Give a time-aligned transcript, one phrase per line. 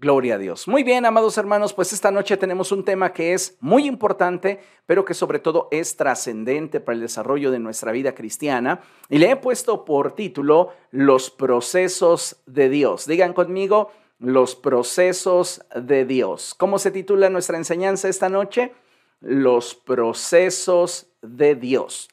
[0.00, 0.68] Gloria a Dios.
[0.68, 5.04] Muy bien, amados hermanos, pues esta noche tenemos un tema que es muy importante, pero
[5.04, 8.80] que sobre todo es trascendente para el desarrollo de nuestra vida cristiana.
[9.08, 13.06] Y le he puesto por título Los procesos de Dios.
[13.06, 13.90] Digan conmigo,
[14.20, 16.54] los procesos de Dios.
[16.56, 18.72] ¿Cómo se titula nuestra enseñanza esta noche?
[19.18, 22.08] Los procesos de Dios.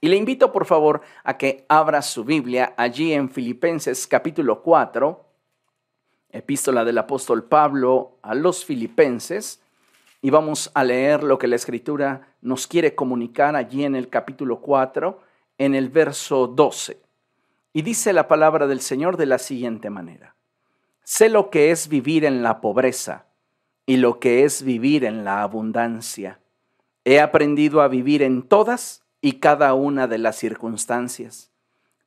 [0.00, 5.27] Y le invito por favor a que abra su Biblia allí en Filipenses capítulo 4
[6.30, 9.60] epístola del apóstol Pablo a los filipenses
[10.20, 14.60] y vamos a leer lo que la escritura nos quiere comunicar allí en el capítulo
[14.60, 15.20] 4,
[15.58, 17.00] en el verso 12.
[17.72, 20.34] Y dice la palabra del Señor de la siguiente manera.
[21.04, 23.26] Sé lo que es vivir en la pobreza
[23.86, 26.40] y lo que es vivir en la abundancia.
[27.04, 31.50] He aprendido a vivir en todas y cada una de las circunstancias,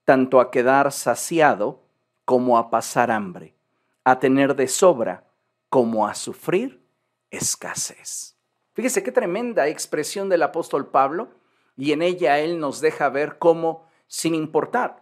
[0.05, 1.81] tanto a quedar saciado
[2.25, 3.55] como a pasar hambre
[4.03, 5.27] a tener de sobra
[5.69, 6.85] como a sufrir
[7.29, 8.37] escasez.
[8.73, 11.29] Fíjese qué tremenda expresión del apóstol Pablo
[11.77, 15.01] y en ella él nos deja ver cómo, sin importar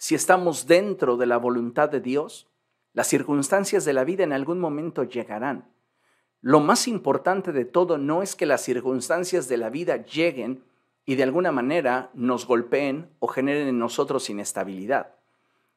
[0.00, 2.48] si estamos dentro de la voluntad de Dios,
[2.94, 5.70] las circunstancias de la vida en algún momento llegarán.
[6.40, 10.64] Lo más importante de todo no es que las circunstancias de la vida lleguen
[11.04, 15.16] y de alguna manera nos golpeen o generen en nosotros inestabilidad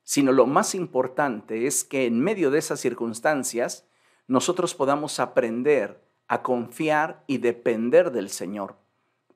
[0.03, 3.87] sino lo más importante es que en medio de esas circunstancias
[4.27, 8.77] nosotros podamos aprender a confiar y depender del Señor,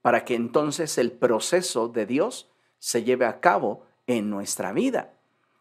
[0.02, 5.14] para que entonces el proceso de Dios se lleve a cabo en nuestra vida.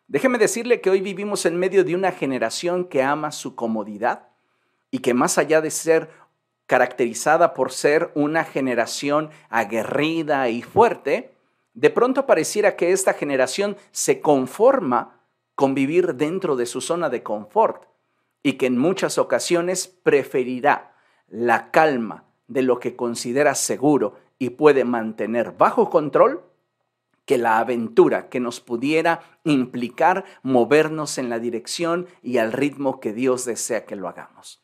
[0.08, 4.28] Déjeme decirle que hoy vivimos en medio de una generación que ama su comodidad
[4.90, 6.10] y que más allá de ser
[6.66, 11.35] caracterizada por ser una generación aguerrida y fuerte,
[11.76, 15.20] de pronto pareciera que esta generación se conforma
[15.54, 17.84] con vivir dentro de su zona de confort
[18.42, 20.94] y que en muchas ocasiones preferirá
[21.28, 26.44] la calma de lo que considera seguro y puede mantener bajo control
[27.26, 33.12] que la aventura que nos pudiera implicar movernos en la dirección y al ritmo que
[33.12, 34.62] Dios desea que lo hagamos.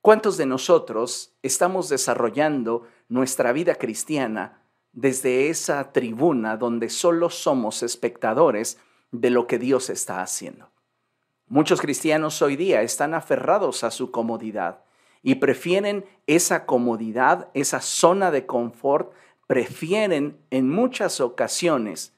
[0.00, 4.63] ¿Cuántos de nosotros estamos desarrollando nuestra vida cristiana
[4.94, 8.78] desde esa tribuna donde solo somos espectadores
[9.10, 10.70] de lo que Dios está haciendo.
[11.46, 14.84] Muchos cristianos hoy día están aferrados a su comodidad
[15.22, 19.12] y prefieren esa comodidad, esa zona de confort,
[19.46, 22.14] prefieren en muchas ocasiones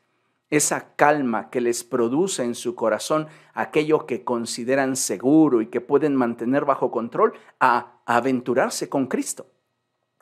[0.48, 6.14] esa calma que les produce en su corazón aquello que consideran seguro y que pueden
[6.14, 9.46] mantener bajo control a aventurarse con Cristo.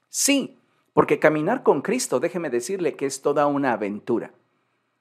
[0.09, 0.59] Sí,
[0.95, 4.33] porque caminar con Cristo, déjeme decirle que es toda una aventura.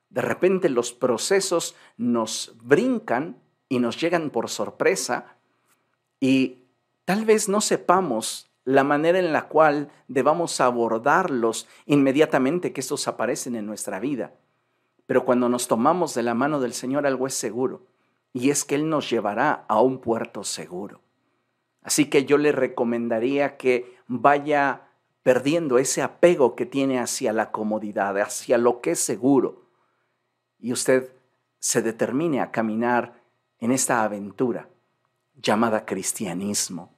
[0.09, 3.37] De repente los procesos nos brincan
[3.69, 5.37] y nos llegan por sorpresa
[6.19, 6.63] y
[7.05, 13.55] tal vez no sepamos la manera en la cual debamos abordarlos inmediatamente que estos aparecen
[13.55, 14.33] en nuestra vida.
[15.05, 17.85] Pero cuando nos tomamos de la mano del Señor algo es seguro
[18.31, 21.01] y es que Él nos llevará a un puerto seguro.
[21.83, 24.87] Así que yo le recomendaría que vaya
[25.23, 29.63] perdiendo ese apego que tiene hacia la comodidad, hacia lo que es seguro,
[30.59, 31.11] y usted
[31.59, 33.21] se determine a caminar
[33.59, 34.69] en esta aventura
[35.35, 36.93] llamada cristianismo.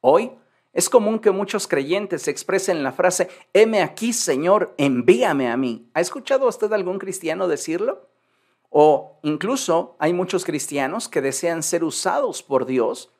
[0.00, 0.32] Hoy
[0.72, 5.88] es común que muchos creyentes expresen la frase, heme aquí, Señor, envíame a mí.
[5.94, 8.08] ¿Ha escuchado usted algún cristiano decirlo?
[8.70, 13.13] O incluso hay muchos cristianos que desean ser usados por Dios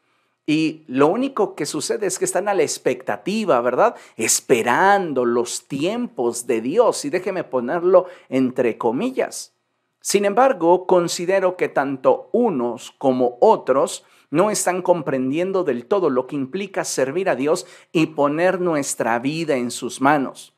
[0.46, 3.94] y lo único que sucede es que están a la expectativa, ¿verdad?
[4.16, 7.04] Esperando los tiempos de Dios.
[7.04, 9.54] Y déjeme ponerlo entre comillas.
[10.00, 16.36] Sin embargo, considero que tanto unos como otros no están comprendiendo del todo lo que
[16.36, 20.54] implica servir a Dios y poner nuestra vida en sus manos,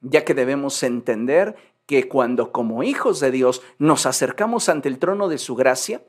[0.00, 1.54] ya que debemos entender
[1.86, 6.02] que cuando como hijos de Dios nos acercamos ante el trono de su gracia,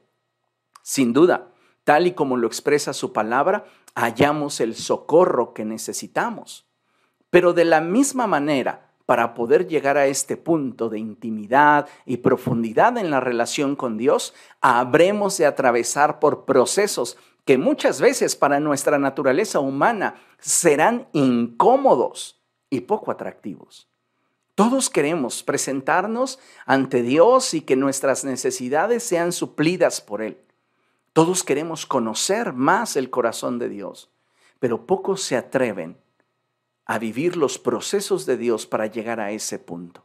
[0.81, 1.49] sin duda,
[1.89, 3.65] tal y como lo expresa su palabra,
[3.95, 6.67] hallamos el socorro que necesitamos.
[7.31, 12.95] Pero de la misma manera, para poder llegar a este punto de intimidad y profundidad
[12.99, 18.99] en la relación con Dios, habremos de atravesar por procesos que muchas veces para nuestra
[18.99, 22.39] naturaleza humana serán incómodos
[22.69, 23.89] y poco atractivos.
[24.53, 26.37] Todos queremos presentarnos
[26.67, 30.37] ante Dios y que nuestras necesidades sean suplidas por Él.
[31.13, 34.09] Todos queremos conocer más el corazón de Dios,
[34.59, 35.97] pero pocos se atreven
[36.85, 40.03] a vivir los procesos de Dios para llegar a ese punto.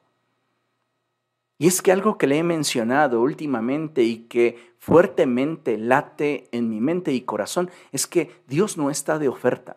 [1.58, 6.80] Y es que algo que le he mencionado últimamente y que fuertemente late en mi
[6.80, 9.76] mente y corazón es que Dios no está de oferta.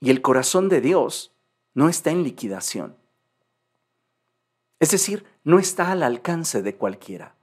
[0.00, 1.32] Y el corazón de Dios
[1.74, 2.96] no está en liquidación.
[4.80, 7.34] Es decir, no está al alcance de cualquiera.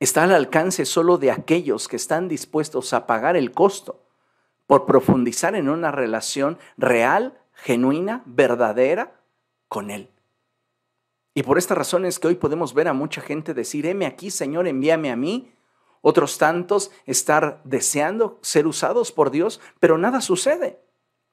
[0.00, 4.04] Está al alcance solo de aquellos que están dispuestos a pagar el costo
[4.66, 9.20] por profundizar en una relación real, genuina, verdadera
[9.66, 10.10] con Él.
[11.34, 14.30] Y por esta razón es que hoy podemos ver a mucha gente decir, heme aquí,
[14.30, 15.52] Señor, envíame a mí.
[16.00, 20.80] Otros tantos estar deseando ser usados por Dios, pero nada sucede.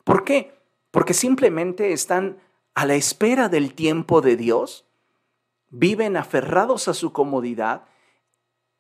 [0.03, 0.57] ¿Por qué?
[0.91, 2.39] Porque simplemente están
[2.73, 4.85] a la espera del tiempo de Dios,
[5.69, 7.85] viven aferrados a su comodidad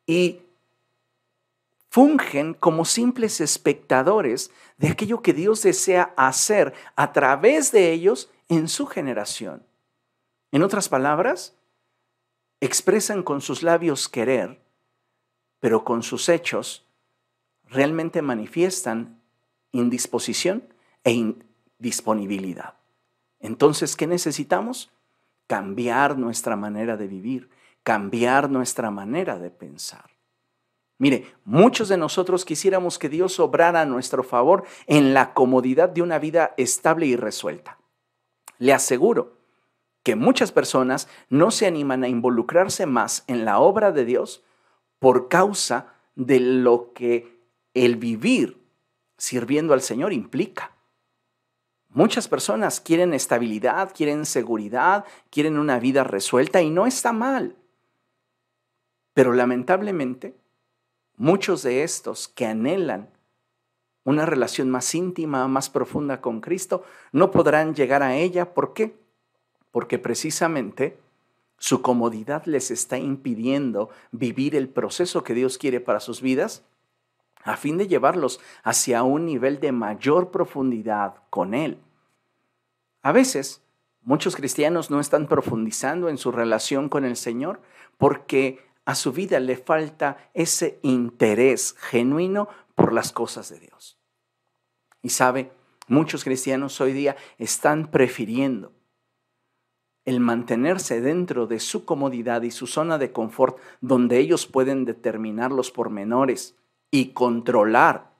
[0.05, 0.41] y
[1.89, 8.67] fungen como simples espectadores de aquello que Dios desea hacer a través de ellos en
[8.67, 9.65] su generación.
[10.51, 11.55] En otras palabras,
[12.59, 14.61] expresan con sus labios querer,
[15.59, 16.85] pero con sus hechos
[17.63, 19.21] realmente manifiestan
[19.71, 20.67] indisposición
[21.03, 22.75] e indisponibilidad.
[23.39, 24.91] Entonces, ¿qué necesitamos?
[25.47, 27.49] Cambiar nuestra manera de vivir,
[27.85, 30.09] cambiar nuestra manera de pensar.
[30.97, 36.01] Mire, muchos de nosotros quisiéramos que Dios obrara a nuestro favor en la comodidad de
[36.01, 37.77] una vida estable y resuelta.
[38.57, 39.37] Le aseguro
[40.01, 44.43] que muchas personas no se animan a involucrarse más en la obra de Dios
[44.97, 47.39] por causa de lo que
[47.75, 48.65] el vivir
[49.15, 50.71] sirviendo al Señor implica.
[51.89, 57.55] Muchas personas quieren estabilidad, quieren seguridad, quieren una vida resuelta y no está mal.
[59.15, 60.35] Pero lamentablemente,
[61.17, 63.09] Muchos de estos que anhelan
[64.03, 66.83] una relación más íntima, más profunda con Cristo,
[67.13, 68.53] no podrán llegar a ella.
[68.53, 68.97] ¿Por qué?
[69.71, 70.99] Porque precisamente
[71.57, 76.63] su comodidad les está impidiendo vivir el proceso que Dios quiere para sus vidas
[77.43, 81.79] a fin de llevarlos hacia un nivel de mayor profundidad con Él.
[83.03, 83.61] A veces,
[84.01, 87.61] muchos cristianos no están profundizando en su relación con el Señor
[87.97, 93.97] porque a su vida le falta ese interés genuino por las cosas de Dios.
[95.01, 95.51] Y sabe,
[95.87, 98.71] muchos cristianos hoy día están prefiriendo
[100.05, 105.51] el mantenerse dentro de su comodidad y su zona de confort, donde ellos pueden determinar
[105.51, 106.55] los pormenores
[106.91, 108.13] y controlar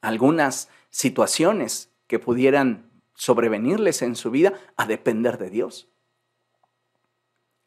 [0.00, 5.88] algunas situaciones que pudieran sobrevenirles en su vida, a depender de Dios.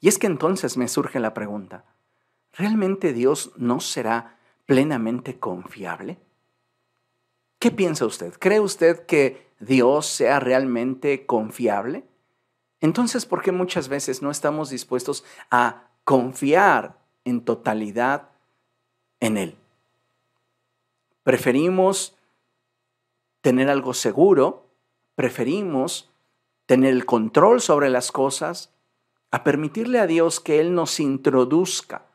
[0.02, 1.86] Y es que entonces me surge la pregunta,
[2.54, 6.18] ¿realmente Dios no será plenamente confiable?
[7.60, 8.34] ¿Qué piensa usted?
[8.40, 12.04] ¿Cree usted que Dios sea realmente confiable?
[12.80, 18.30] Entonces, ¿por qué muchas veces no estamos dispuestos a confiar en totalidad
[19.20, 19.56] en Él?
[21.22, 22.18] Preferimos
[23.42, 24.66] tener algo seguro,
[25.14, 26.12] preferimos
[26.66, 28.74] tener el control sobre las cosas,
[29.32, 32.06] a permitirle a Dios que Él nos introduzca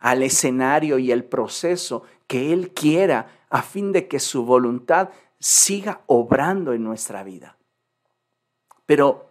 [0.00, 6.00] al escenario y el proceso que Él quiera a fin de que su voluntad siga
[6.06, 7.56] obrando en nuestra vida.
[8.86, 9.30] Pero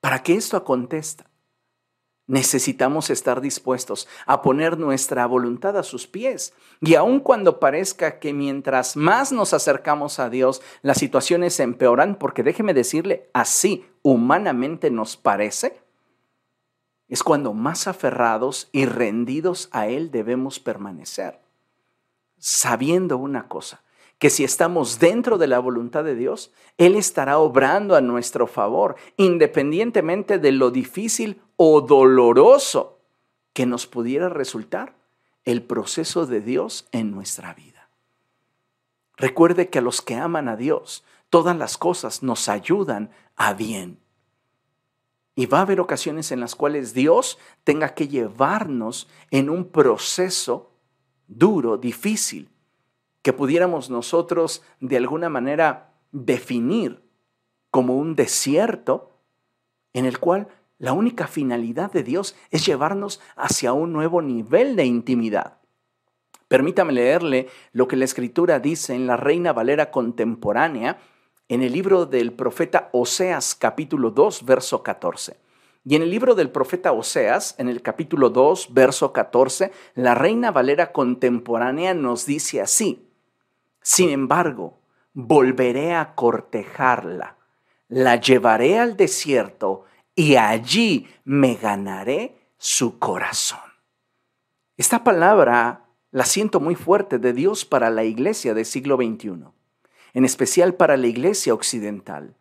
[0.00, 1.26] para que esto acontezca,
[2.26, 6.54] necesitamos estar dispuestos a poner nuestra voluntad a sus pies.
[6.80, 12.16] Y aun cuando parezca que mientras más nos acercamos a Dios, las situaciones se empeoran,
[12.16, 15.82] porque déjeme decirle, así humanamente nos parece,
[17.12, 21.40] es cuando más aferrados y rendidos a Él debemos permanecer,
[22.38, 23.82] sabiendo una cosa,
[24.18, 28.96] que si estamos dentro de la voluntad de Dios, Él estará obrando a nuestro favor,
[29.18, 33.00] independientemente de lo difícil o doloroso
[33.52, 34.94] que nos pudiera resultar
[35.44, 37.90] el proceso de Dios en nuestra vida.
[39.18, 44.01] Recuerde que a los que aman a Dios, todas las cosas nos ayudan a bien.
[45.34, 50.72] Y va a haber ocasiones en las cuales Dios tenga que llevarnos en un proceso
[51.26, 52.50] duro, difícil,
[53.22, 57.02] que pudiéramos nosotros de alguna manera definir
[57.70, 59.12] como un desierto
[59.94, 60.48] en el cual
[60.78, 65.58] la única finalidad de Dios es llevarnos hacia un nuevo nivel de intimidad.
[66.48, 70.98] Permítame leerle lo que la escritura dice en la Reina Valera contemporánea,
[71.48, 75.36] en el libro del profeta Oseas capítulo 2, verso 14.
[75.84, 80.50] Y en el libro del profeta Oseas, en el capítulo 2, verso 14, la Reina
[80.52, 83.08] Valera contemporánea nos dice así,
[83.80, 84.78] sin embargo,
[85.12, 87.36] volveré a cortejarla,
[87.88, 89.84] la llevaré al desierto
[90.14, 93.58] y allí me ganaré su corazón.
[94.76, 99.46] Esta palabra la siento muy fuerte de Dios para la iglesia del siglo XXI,
[100.14, 102.36] en especial para la iglesia occidental.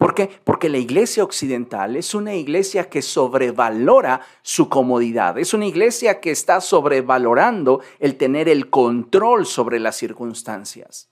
[0.00, 0.30] ¿Por qué?
[0.44, 6.30] Porque la iglesia occidental es una iglesia que sobrevalora su comodidad, es una iglesia que
[6.30, 11.10] está sobrevalorando el tener el control sobre las circunstancias.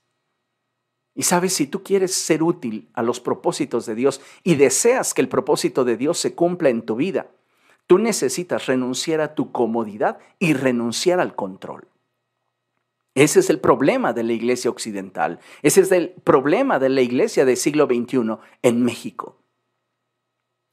[1.13, 5.21] Y sabes, si tú quieres ser útil a los propósitos de Dios y deseas que
[5.21, 7.27] el propósito de Dios se cumpla en tu vida,
[7.85, 11.87] tú necesitas renunciar a tu comodidad y renunciar al control.
[13.19, 15.39] Ese es el problema de la iglesia occidental.
[15.61, 19.35] Ese es el problema de la iglesia del siglo XXI en México.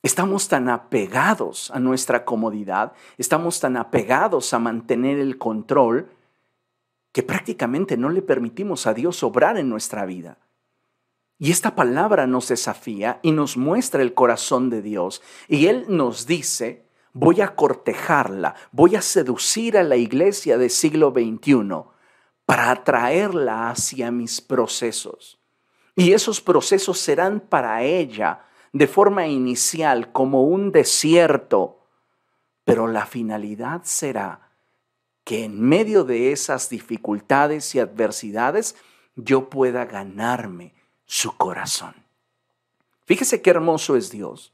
[0.00, 6.08] Estamos tan apegados a nuestra comodidad, estamos tan apegados a mantener el control
[7.10, 10.38] que prácticamente no le permitimos a Dios obrar en nuestra vida.
[11.40, 15.20] Y esta palabra nos desafía y nos muestra el corazón de Dios.
[15.48, 21.10] Y Él nos dice, voy a cortejarla, voy a seducir a la iglesia del siglo
[21.10, 21.95] XXI
[22.46, 25.38] para atraerla hacia mis procesos.
[25.96, 31.80] Y esos procesos serán para ella de forma inicial como un desierto,
[32.64, 34.50] pero la finalidad será
[35.24, 38.76] que en medio de esas dificultades y adversidades
[39.16, 40.74] yo pueda ganarme
[41.04, 41.94] su corazón.
[43.06, 44.52] Fíjese qué hermoso es Dios,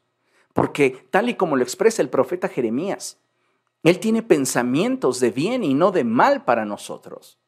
[0.55, 3.19] porque tal y como lo expresa el profeta Jeremías,
[3.83, 7.39] Él tiene pensamientos de bien y no de mal para nosotros.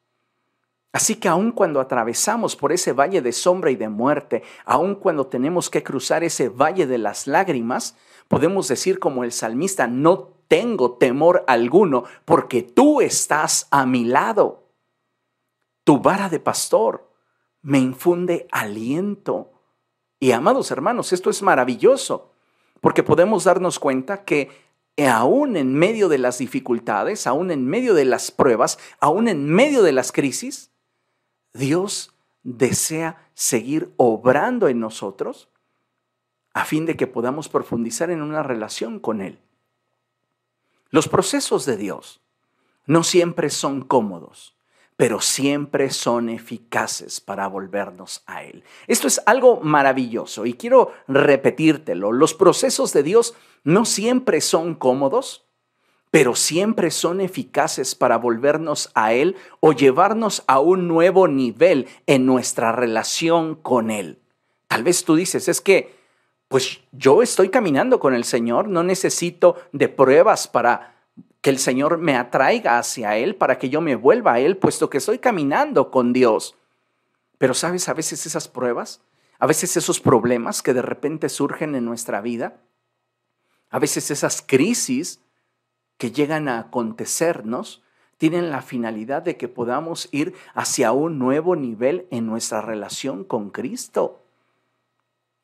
[0.95, 5.27] Así que aun cuando atravesamos por ese valle de sombra y de muerte, aun cuando
[5.27, 7.97] tenemos que cruzar ese valle de las lágrimas,
[8.29, 14.69] podemos decir como el salmista, no tengo temor alguno porque tú estás a mi lado.
[15.83, 17.11] Tu vara de pastor
[17.61, 19.51] me infunde aliento.
[20.17, 22.31] Y amados hermanos, esto es maravilloso,
[22.79, 24.49] porque podemos darnos cuenta que
[25.05, 29.83] aún en medio de las dificultades, aún en medio de las pruebas, aún en medio
[29.83, 30.71] de las crisis,
[31.55, 35.49] Dios desea seguir obrando en nosotros
[36.53, 39.39] a fin de que podamos profundizar en una relación con Él.
[40.89, 42.21] Los procesos de Dios
[42.85, 44.55] no siempre son cómodos,
[44.97, 48.63] pero siempre son eficaces para volvernos a Él.
[48.87, 52.11] Esto es algo maravilloso y quiero repetírtelo.
[52.11, 53.33] Los procesos de Dios
[53.63, 55.45] no siempre son cómodos,
[56.15, 62.25] pero siempre son eficaces para volvernos a Él o llevarnos a un nuevo nivel en
[62.25, 64.19] nuestra relación con Él.
[64.69, 65.93] Tal vez tú dices, es que,
[66.47, 70.95] pues yo estoy caminando con el Señor, no necesito de pruebas para
[71.41, 74.89] que el Señor me atraiga hacia Él, para que yo me vuelva a Él, puesto
[74.89, 76.55] que estoy caminando con Dios.
[77.37, 79.01] Pero sabes, a veces esas pruebas,
[79.37, 82.61] a veces esos problemas que de repente surgen en nuestra vida,
[83.69, 85.19] a veces esas crisis,
[85.97, 87.83] que llegan a acontecernos
[88.17, 93.49] tienen la finalidad de que podamos ir hacia un nuevo nivel en nuestra relación con
[93.49, 94.21] Cristo.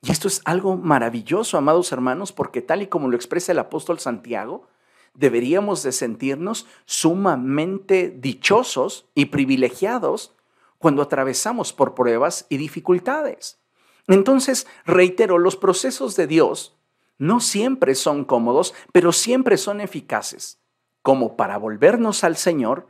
[0.01, 4.00] Y esto es algo maravilloso, amados hermanos, porque tal y como lo expresa el apóstol
[4.00, 4.67] Santiago,
[5.13, 10.34] deberíamos de sentirnos sumamente dichosos y privilegiados
[10.77, 13.60] cuando atravesamos por pruebas y dificultades.
[14.08, 16.75] Entonces, reitero, los procesos de Dios
[17.22, 20.60] no siempre son cómodos, pero siempre son eficaces,
[21.04, 22.88] como para volvernos al Señor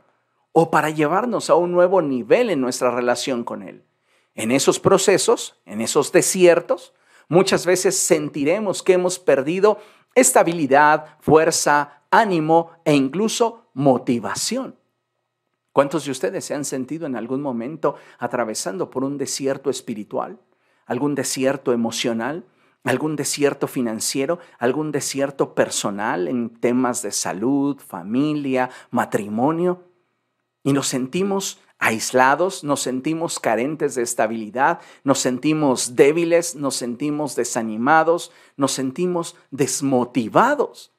[0.52, 3.84] o para llevarnos a un nuevo nivel en nuestra relación con Él.
[4.34, 6.94] En esos procesos, en esos desiertos,
[7.28, 9.76] muchas veces sentiremos que hemos perdido
[10.14, 14.78] estabilidad, fuerza, ánimo e incluso motivación.
[15.74, 20.38] ¿Cuántos de ustedes se han sentido en algún momento atravesando por un desierto espiritual,
[20.86, 22.46] algún desierto emocional,
[22.84, 29.84] algún desierto financiero, algún desierto personal en temas de salud, familia, matrimonio.
[30.64, 38.30] Y nos sentimos aislados, nos sentimos carentes de estabilidad, nos sentimos débiles, nos sentimos desanimados,
[38.56, 40.92] nos sentimos desmotivados.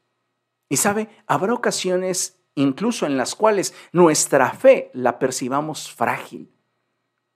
[0.69, 6.53] Y sabe, habrá ocasiones incluso en las cuales nuestra fe la percibamos frágil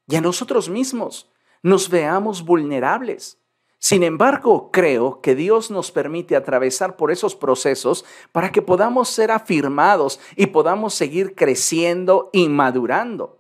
[0.08, 1.30] y a nosotros mismos
[1.62, 3.40] nos veamos vulnerables.
[3.80, 9.32] Sin embargo, creo que Dios nos permite atravesar por esos procesos para que podamos ser
[9.32, 13.38] afirmados y podamos seguir creciendo y madurando,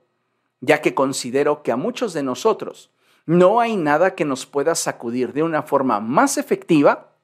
[0.62, 2.91] ya que considero que a muchos de nosotros
[3.25, 7.15] no hay nada que nos pueda sacudir de una forma más efectiva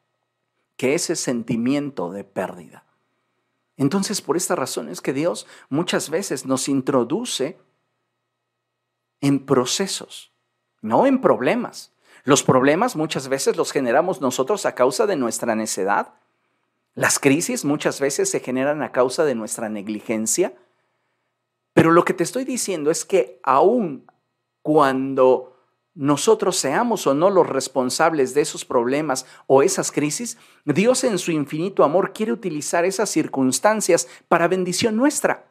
[0.76, 2.84] que ese sentimiento de pérdida.
[3.78, 7.58] Entonces, por esta razón es que Dios muchas veces nos introduce
[9.22, 10.34] en procesos,
[10.82, 11.93] no en problemas
[12.24, 16.14] Los problemas muchas veces los generamos nosotros a causa de nuestra necedad.
[16.96, 20.54] Las crisis muchas veces se generan a causa de nuestra negligencia.
[21.74, 24.06] Pero lo que te estoy diciendo es que aún
[24.62, 25.58] cuando
[25.96, 31.32] nosotros seamos o no los responsables de esos problemas o esas crisis, Dios en su
[31.32, 35.46] infinito amor quiere utilizar esas circunstancias para bendición nuestra.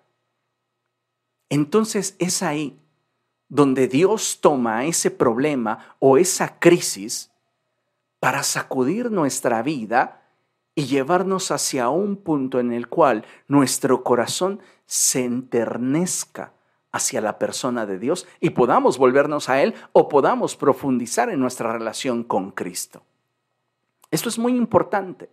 [1.51, 2.82] Entonces es ahí
[3.53, 7.31] donde Dios toma ese problema o esa crisis
[8.19, 10.23] para sacudir nuestra vida
[10.75, 16.55] y llevarnos hacia un punto en el cual nuestro corazón se enternezca
[16.93, 21.75] hacia la persona de Dios y podamos volvernos a Él o podamos profundizar en nuestra
[21.75, 23.03] relación con Cristo.
[24.11, 25.29] Esto es muy importante,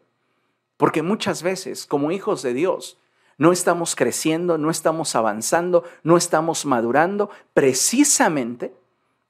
[0.75, 2.97] porque muchas veces como hijos de Dios
[3.39, 8.75] no estamos creciendo, no estamos avanzando, no estamos madurando, precisamente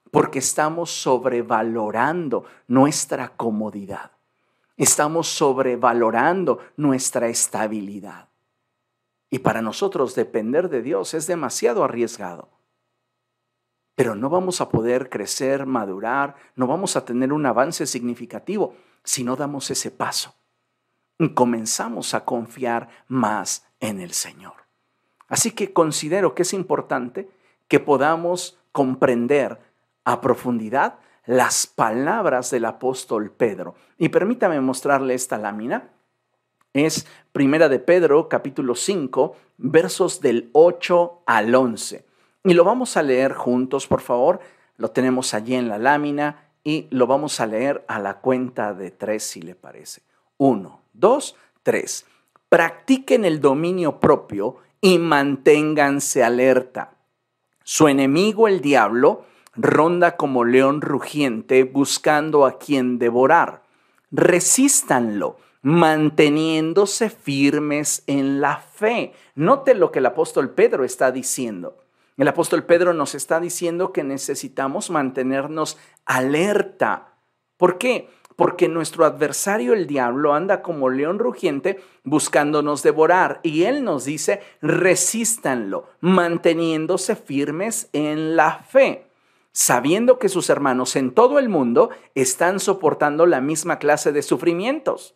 [0.10, 4.12] porque estamos sobrevalorando nuestra comodidad.
[4.78, 8.30] Estamos sobrevalorando nuestra estabilidad.
[9.30, 12.50] Y para nosotros depender de Dios es demasiado arriesgado.
[13.94, 18.74] Pero no vamos a poder crecer, madurar, no vamos a tener un avance significativo
[19.04, 20.34] si no damos ese paso.
[21.20, 24.54] Y comenzamos a confiar más en el Señor.
[25.28, 27.30] Así que considero que es importante
[27.68, 29.60] que podamos comprender
[30.04, 33.76] a profundidad las palabras del apóstol Pedro.
[33.98, 35.90] Y permítame mostrarle esta lámina
[36.74, 42.06] es Primera de Pedro, capítulo 5, versos del 8 al 11.
[42.44, 44.40] Y lo vamos a leer juntos, por favor.
[44.78, 48.92] Lo tenemos allí en la lámina y lo vamos a leer a la cuenta de
[48.92, 50.04] tres, si le parece.
[50.38, 52.06] Uno, dos, tres.
[52.50, 56.96] Practiquen el dominio propio y manténganse alerta.
[57.64, 59.26] Su enemigo, el diablo,
[59.56, 63.64] ronda como león rugiente buscando a quien devorar.
[64.12, 69.14] Resístanlo manteniéndose firmes en la fe.
[69.36, 71.78] Note lo que el apóstol Pedro está diciendo.
[72.18, 77.14] El apóstol Pedro nos está diciendo que necesitamos mantenernos alerta.
[77.58, 78.10] ¿Por qué?
[78.40, 83.42] Porque nuestro adversario, el diablo, anda como león rugiente buscándonos devorar.
[83.44, 89.10] Y él nos dice, resístanlo, manteniéndose firmes en la fe
[89.52, 95.16] sabiendo que sus hermanos en todo el mundo están soportando la misma clase de sufrimientos.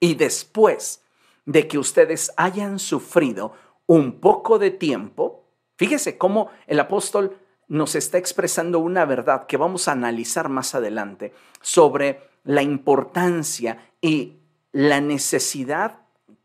[0.00, 1.04] Y después
[1.44, 3.52] de que ustedes hayan sufrido
[3.86, 5.44] un poco de tiempo,
[5.76, 7.38] fíjese cómo el apóstol
[7.74, 14.34] nos está expresando una verdad que vamos a analizar más adelante sobre la importancia y
[14.72, 15.98] la necesidad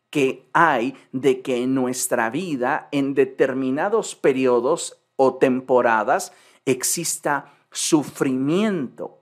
[0.10, 6.34] que hay de que en nuestra vida, en determinados periodos o temporadas,
[6.66, 9.20] exista sufrimiento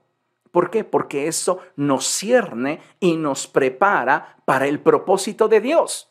[0.50, 0.84] ¿Por qué?
[0.84, 6.10] Porque eso nos cierne y nos prepara para el propósito de Dios.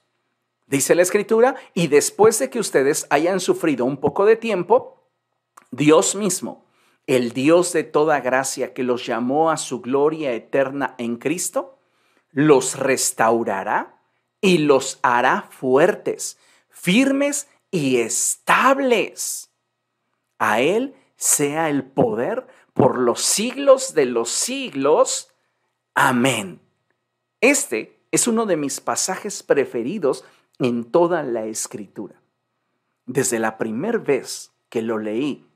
[0.68, 4.97] Dice la escritura, y después de que ustedes hayan sufrido un poco de tiempo,
[5.72, 6.66] Dios mismo,
[7.08, 11.80] el Dios de toda gracia que los llamó a su gloria eterna en Cristo,
[12.32, 14.02] los restaurará
[14.42, 16.38] y los hará fuertes,
[16.70, 19.50] firmes y estables.
[20.38, 25.30] A Él sea el poder por los siglos de los siglos.
[25.96, 26.62] Amén.
[27.42, 30.24] Este es uno de mis pasajes preferidos
[30.60, 32.22] en toda la escritura.
[33.06, 35.47] Desde la primera vez que lo leí,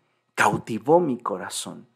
[0.41, 1.87] cautivó mi corazón.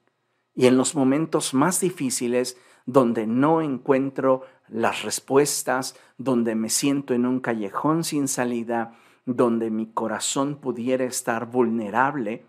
[0.53, 7.25] Y en los momentos más difíciles, donde no encuentro las respuestas, donde me siento en
[7.25, 8.93] un callejón sin salida,
[9.25, 12.45] donde mi corazón pudiera estar vulnerable,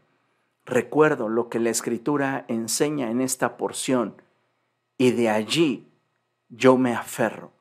[0.66, 4.20] recuerdo lo que la escritura enseña en esta porción
[4.98, 5.88] y de allí
[6.50, 7.52] yo me aferro.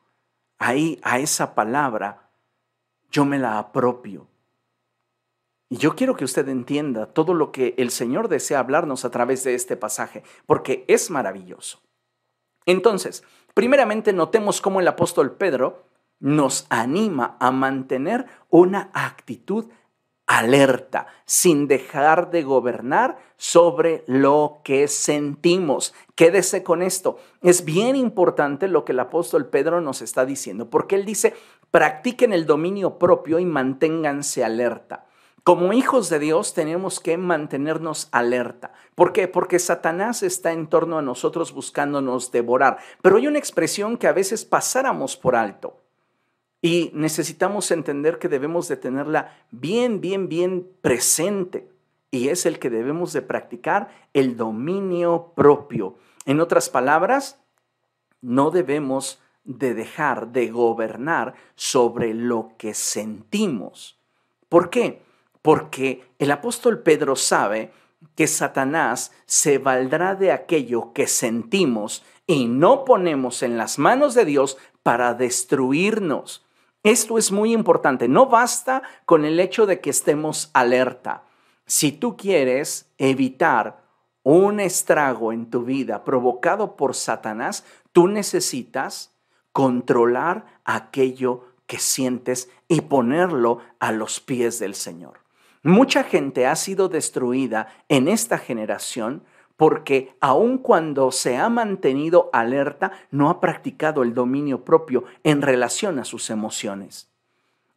[0.58, 2.28] Ahí a esa palabra
[3.10, 4.26] yo me la apropio.
[5.68, 9.42] Y yo quiero que usted entienda todo lo que el Señor desea hablarnos a través
[9.42, 11.80] de este pasaje, porque es maravilloso.
[12.66, 13.24] Entonces,
[13.54, 15.86] primeramente notemos cómo el apóstol Pedro
[16.20, 19.66] nos anima a mantener una actitud
[20.26, 25.94] alerta, sin dejar de gobernar sobre lo que sentimos.
[26.16, 27.18] Quédese con esto.
[27.42, 31.34] Es bien importante lo que el apóstol Pedro nos está diciendo, porque él dice,
[31.70, 35.06] practiquen el dominio propio y manténganse alerta.
[35.46, 38.72] Como hijos de Dios tenemos que mantenernos alerta.
[38.96, 39.28] ¿Por qué?
[39.28, 42.78] Porque Satanás está en torno a nosotros buscándonos devorar.
[43.00, 45.80] Pero hay una expresión que a veces pasáramos por alto.
[46.60, 51.70] Y necesitamos entender que debemos de tenerla bien, bien, bien presente.
[52.10, 55.94] Y es el que debemos de practicar el dominio propio.
[56.24, 57.40] En otras palabras,
[58.20, 63.96] no debemos de dejar de gobernar sobre lo que sentimos.
[64.48, 65.05] ¿Por qué?
[65.46, 67.70] Porque el apóstol Pedro sabe
[68.16, 74.24] que Satanás se valdrá de aquello que sentimos y no ponemos en las manos de
[74.24, 76.44] Dios para destruirnos.
[76.82, 78.08] Esto es muy importante.
[78.08, 81.22] No basta con el hecho de que estemos alerta.
[81.64, 83.84] Si tú quieres evitar
[84.24, 89.14] un estrago en tu vida provocado por Satanás, tú necesitas
[89.52, 95.24] controlar aquello que sientes y ponerlo a los pies del Señor.
[95.66, 99.24] Mucha gente ha sido destruida en esta generación
[99.56, 105.98] porque aun cuando se ha mantenido alerta, no ha practicado el dominio propio en relación
[105.98, 107.10] a sus emociones.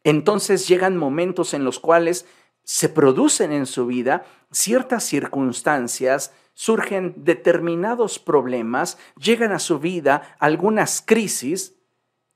[0.04, 2.26] Entonces llegan momentos en los cuales
[2.62, 11.02] se producen en su vida ciertas circunstancias, surgen determinados problemas, llegan a su vida algunas
[11.04, 11.74] crisis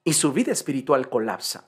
[0.02, 1.64] y su vida espiritual colapsa.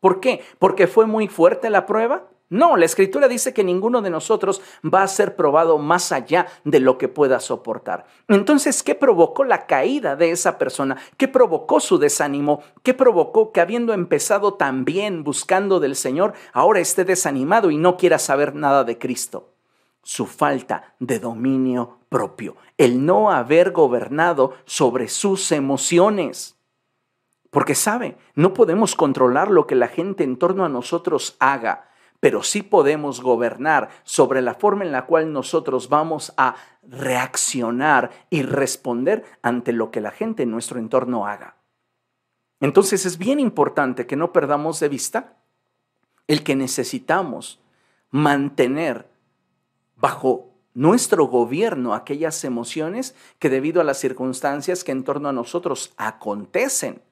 [0.00, 0.42] ¿Por qué?
[0.58, 2.26] ¿Porque fue muy fuerte la prueba?
[2.50, 6.80] No, la escritura dice que ninguno de nosotros va a ser probado más allá de
[6.80, 8.06] lo que pueda soportar.
[8.26, 10.96] Entonces, ¿qué provocó la caída de esa persona?
[11.16, 12.64] ¿Qué provocó su desánimo?
[12.82, 17.96] ¿Qué provocó que habiendo empezado tan bien buscando del Señor, ahora esté desanimado y no
[17.96, 19.52] quiera saber nada de Cristo?
[20.02, 26.56] Su falta de dominio propio, el no haber gobernado sobre sus emociones.
[27.50, 31.89] Porque sabe, no podemos controlar lo que la gente en torno a nosotros haga
[32.20, 38.42] pero sí podemos gobernar sobre la forma en la cual nosotros vamos a reaccionar y
[38.42, 41.56] responder ante lo que la gente en nuestro entorno haga.
[42.60, 45.38] Entonces es bien importante que no perdamos de vista
[46.28, 47.58] el que necesitamos
[48.10, 49.08] mantener
[49.96, 55.94] bajo nuestro gobierno aquellas emociones que debido a las circunstancias que en torno a nosotros
[55.96, 57.02] acontecen.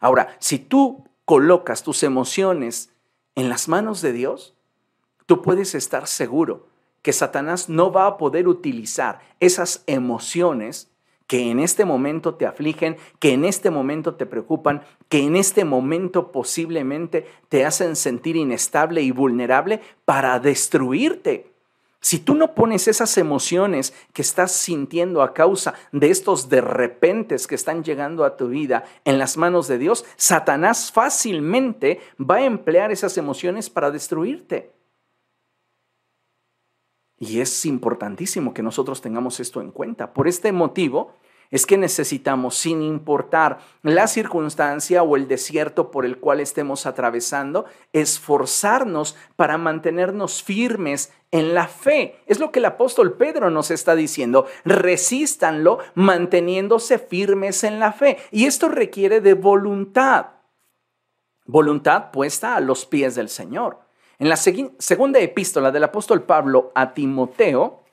[0.00, 2.93] Ahora, si tú colocas tus emociones
[3.34, 4.54] en las manos de Dios,
[5.26, 6.66] tú puedes estar seguro
[7.02, 10.90] que Satanás no va a poder utilizar esas emociones
[11.26, 15.64] que en este momento te afligen, que en este momento te preocupan, que en este
[15.64, 21.53] momento posiblemente te hacen sentir inestable y vulnerable para destruirte.
[22.04, 27.46] Si tú no pones esas emociones que estás sintiendo a causa de estos de repentes
[27.46, 32.44] que están llegando a tu vida en las manos de Dios, Satanás fácilmente va a
[32.44, 34.74] emplear esas emociones para destruirte.
[37.18, 40.12] Y es importantísimo que nosotros tengamos esto en cuenta.
[40.12, 41.14] Por este motivo,
[41.54, 47.64] es que necesitamos, sin importar la circunstancia o el desierto por el cual estemos atravesando,
[47.92, 52.18] esforzarnos para mantenernos firmes en la fe.
[52.26, 54.46] Es lo que el apóstol Pedro nos está diciendo.
[54.64, 58.18] Resístanlo manteniéndose firmes en la fe.
[58.32, 60.26] Y esto requiere de voluntad.
[61.46, 63.78] Voluntad puesta a los pies del Señor.
[64.18, 67.84] En la segunda epístola del apóstol Pablo a Timoteo,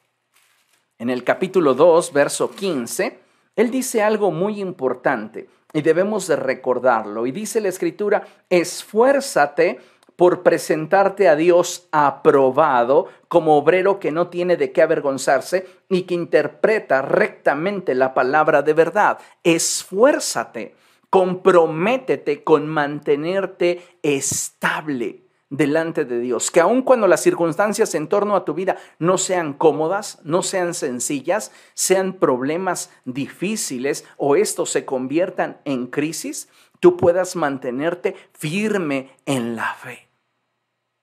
[0.98, 3.22] en el capítulo 2, verso 15,
[3.62, 7.26] él dice algo muy importante y debemos de recordarlo.
[7.28, 9.80] Y dice la escritura, esfuérzate
[10.16, 16.16] por presentarte a Dios aprobado como obrero que no tiene de qué avergonzarse y que
[16.16, 19.20] interpreta rectamente la palabra de verdad.
[19.44, 20.76] Esfuérzate,
[21.10, 25.21] comprométete con mantenerte estable
[25.52, 29.54] delante de Dios, que aun cuando las circunstancias en torno a tu vida no sean
[29.54, 36.48] cómodas, no sean sencillas, sean problemas difíciles o estos se conviertan en crisis,
[36.80, 40.08] tú puedas mantenerte firme en la fe.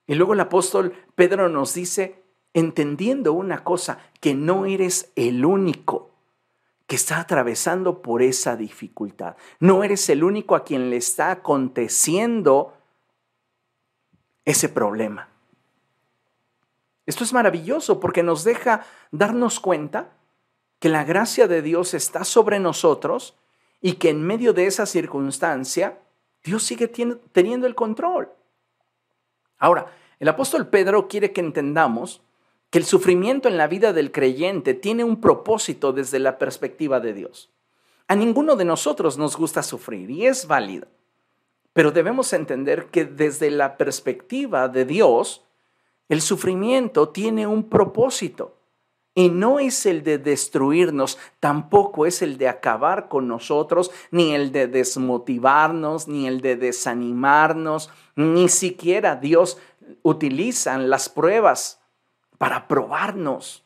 [0.07, 6.09] Y luego el apóstol Pedro nos dice, entendiendo una cosa, que no eres el único
[6.87, 9.37] que está atravesando por esa dificultad.
[9.61, 12.78] No eres el único a quien le está aconteciendo
[14.49, 15.29] ese problema.
[17.05, 20.09] Esto es maravilloso porque nos deja darnos cuenta
[20.79, 23.35] que la gracia de Dios está sobre nosotros
[23.83, 25.99] y que en medio de esa circunstancia
[26.43, 28.31] Dios sigue teniendo el control.
[29.59, 32.23] Ahora, el apóstol Pedro quiere que entendamos
[32.71, 37.13] que el sufrimiento en la vida del creyente tiene un propósito desde la perspectiva de
[37.13, 37.51] Dios.
[38.07, 40.89] A ninguno de nosotros nos gusta sufrir y es válido.
[41.79, 45.45] Pero debemos entender que desde la perspectiva de Dios,
[46.09, 48.57] el sufrimiento tiene un propósito.
[49.15, 54.51] Y no es el de destruirnos, tampoco es el de acabar con nosotros, ni el
[54.51, 59.59] de desmotivarnos, ni el de desanimarnos, ni siquiera Dios
[60.03, 61.81] utiliza las pruebas
[62.39, 63.65] para probarnos.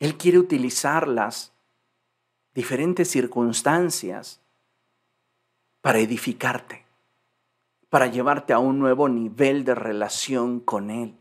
[0.00, 1.54] Él quiere utilizar las
[2.52, 4.39] diferentes circunstancias
[5.80, 6.84] para edificarte,
[7.88, 11.16] para llevarte a un nuevo nivel de relación con Él.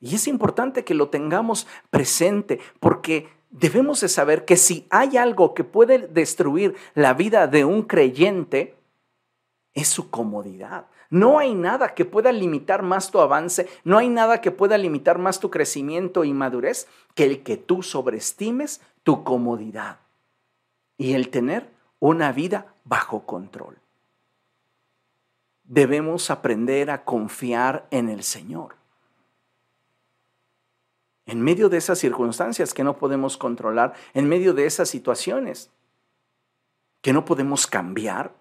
[0.00, 5.54] Y es importante que lo tengamos presente porque debemos de saber que si hay algo
[5.54, 8.76] que puede destruir la vida de un creyente,
[9.74, 10.86] es su comodidad.
[11.10, 15.18] No hay nada que pueda limitar más tu avance, no hay nada que pueda limitar
[15.18, 20.00] más tu crecimiento y madurez que el que tú sobreestimes tu comodidad
[20.98, 23.78] y el tener una vida bajo control.
[25.64, 28.76] Debemos aprender a confiar en el Señor.
[31.26, 35.70] En medio de esas circunstancias que no podemos controlar, en medio de esas situaciones
[37.02, 38.32] que no podemos cambiar,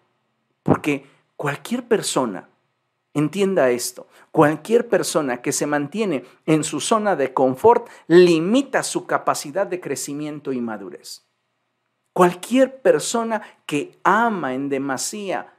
[0.63, 1.05] porque
[1.36, 2.47] cualquier persona,
[3.13, 9.67] entienda esto, cualquier persona que se mantiene en su zona de confort limita su capacidad
[9.67, 11.27] de crecimiento y madurez.
[12.17, 15.53] Cualquier persona que ama en demasía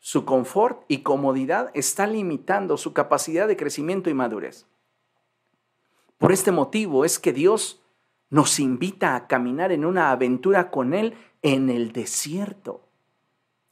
[0.00, 4.66] su confort y comodidad está limitando su capacidad de crecimiento y madurez.
[6.16, 7.80] Por este motivo es que Dios
[8.28, 12.80] nos invita a caminar en una aventura con Él en el desierto.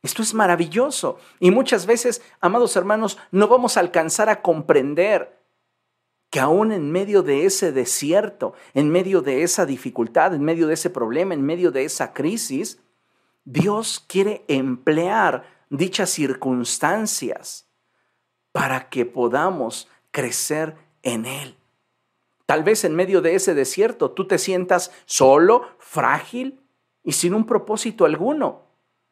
[0.01, 5.36] Esto es maravilloso y muchas veces, amados hermanos, no vamos a alcanzar a comprender
[6.31, 10.75] que aún en medio de ese desierto, en medio de esa dificultad, en medio de
[10.75, 12.81] ese problema, en medio de esa crisis,
[13.45, 17.69] Dios quiere emplear dichas circunstancias
[18.53, 21.57] para que podamos crecer en Él.
[22.47, 26.61] Tal vez en medio de ese desierto tú te sientas solo, frágil
[27.03, 28.63] y sin un propósito alguno.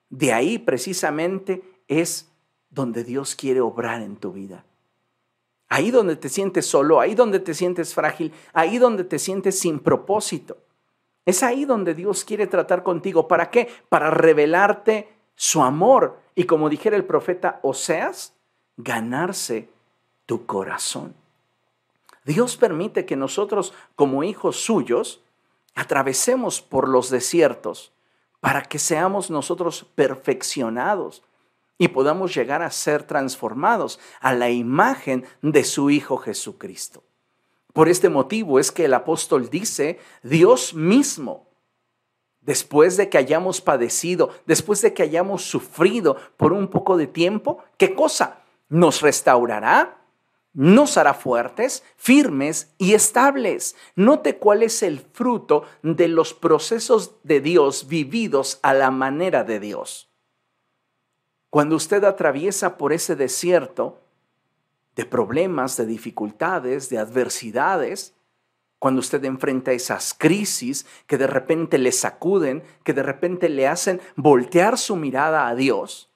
[0.08, 2.30] De ahí precisamente es
[2.70, 4.64] donde Dios quiere obrar en tu vida.
[5.68, 9.80] Ahí donde te sientes solo, ahí donde te sientes frágil, ahí donde te sientes sin
[9.80, 10.58] propósito.
[11.26, 13.28] Es ahí donde Dios quiere tratar contigo.
[13.28, 13.68] ¿Para qué?
[13.88, 18.34] Para revelarte su amor y como dijera el profeta Oseas,
[18.76, 19.68] ganarse
[20.26, 21.14] tu corazón.
[22.24, 25.22] Dios permite que nosotros como hijos suyos
[25.74, 27.92] atravesemos por los desiertos
[28.40, 31.22] para que seamos nosotros perfeccionados
[31.78, 37.02] y podamos llegar a ser transformados a la imagen de su Hijo Jesucristo.
[37.72, 41.48] Por este motivo es que el apóstol dice, Dios mismo,
[42.40, 47.58] después de que hayamos padecido, después de que hayamos sufrido por un poco de tiempo,
[47.76, 48.42] ¿qué cosa?
[48.68, 49.98] Nos restaurará,
[50.52, 53.74] nos hará fuertes, firmes y estables.
[53.96, 59.58] Note cuál es el fruto de los procesos de Dios vividos a la manera de
[59.58, 60.13] Dios.
[61.54, 64.00] Cuando usted atraviesa por ese desierto
[64.96, 68.12] de problemas, de dificultades, de adversidades,
[68.80, 74.00] cuando usted enfrenta esas crisis que de repente le sacuden, que de repente le hacen
[74.16, 76.10] voltear su mirada a Dios,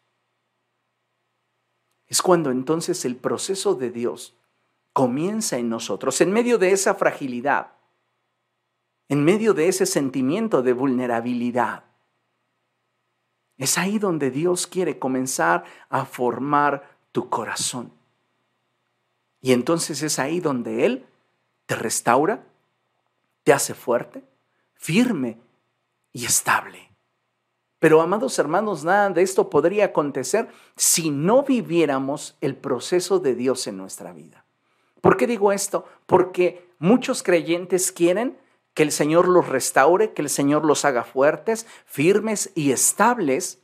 [2.09, 4.35] es cuando entonces el proceso de Dios
[4.93, 7.75] comienza en nosotros, en medio de esa fragilidad,
[9.09, 11.88] en medio de ese sentimiento de vulnerabilidad.
[13.59, 17.93] Es ahí donde Dios quiere comenzar a formar tu corazón.
[19.41, 21.07] Y entonces es ahí donde Él
[21.67, 22.45] te restaura,
[23.43, 24.23] te hace fuerte,
[24.75, 25.39] firme
[26.13, 26.89] y estable.
[27.79, 33.67] Pero amados hermanos, nada de esto podría acontecer si no viviéramos el proceso de Dios
[33.67, 34.45] en nuestra vida.
[35.01, 35.85] ¿Por qué digo esto?
[36.07, 38.37] Porque muchos creyentes quieren
[38.79, 43.59] que el Señor los restaure, que el Señor los haga fuertes, firmes y estables,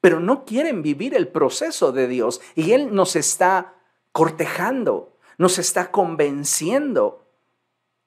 [0.00, 2.40] pero no quieren vivir el proceso de Dios.
[2.54, 3.74] Y Él nos está
[4.10, 7.26] cortejando, nos está convenciendo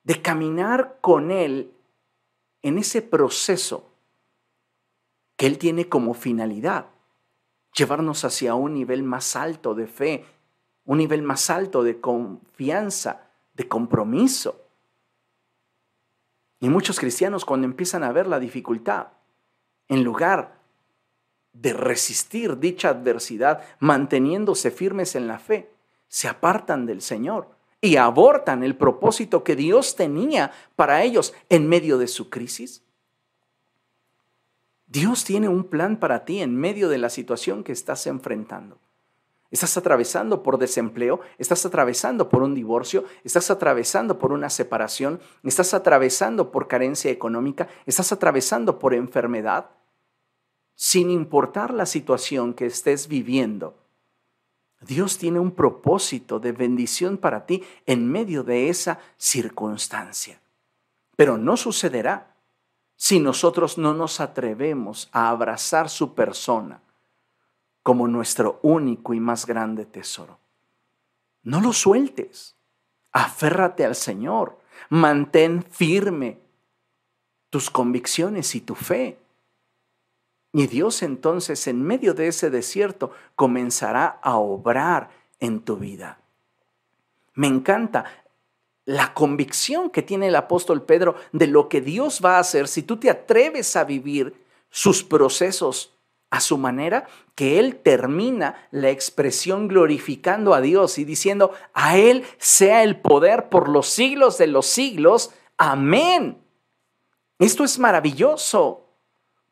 [0.01, 1.75] de caminar con Él
[2.63, 3.91] en ese proceso
[5.36, 6.88] que Él tiene como finalidad,
[7.77, 10.25] llevarnos hacia un nivel más alto de fe,
[10.86, 14.61] un nivel más alto de confianza, de compromiso.
[16.62, 19.08] Y muchos cristianos cuando empiezan a ver la dificultad,
[19.89, 20.62] en lugar
[21.52, 25.71] de resistir dicha adversidad, manteniéndose firmes en la fe,
[26.08, 27.50] se apartan del Señor
[27.82, 32.84] y abortan el propósito que Dios tenía para ellos en medio de su crisis.
[34.86, 38.78] Dios tiene un plan para ti en medio de la situación que estás enfrentando.
[39.52, 45.74] Estás atravesando por desempleo, estás atravesando por un divorcio, estás atravesando por una separación, estás
[45.74, 49.70] atravesando por carencia económica, estás atravesando por enfermedad.
[50.74, 53.76] Sin importar la situación que estés viviendo,
[54.80, 60.40] Dios tiene un propósito de bendición para ti en medio de esa circunstancia.
[61.18, 62.36] pero no sucederá
[62.96, 66.82] si nosotros no nos atrevemos a abrazar su persona
[67.84, 70.39] como nuestro único y más grande tesoro.
[71.44, 72.56] No lo sueltes,
[73.12, 76.39] aférrate al Señor, mantén firme
[77.50, 79.17] tus convicciones y tu fe.
[80.54, 86.20] Y Dios entonces en medio de ese desierto comenzará a obrar en tu vida.
[87.34, 88.06] Me encanta
[88.86, 92.84] la convicción que tiene el apóstol Pedro de lo que Dios va a hacer si
[92.84, 94.36] tú te atreves a vivir
[94.70, 95.94] sus procesos
[96.32, 102.26] a su manera, que Él termina la expresión glorificando a Dios y diciendo, a Él
[102.38, 105.32] sea el poder por los siglos de los siglos.
[105.58, 106.41] Amén.
[107.38, 108.88] Esto es maravilloso,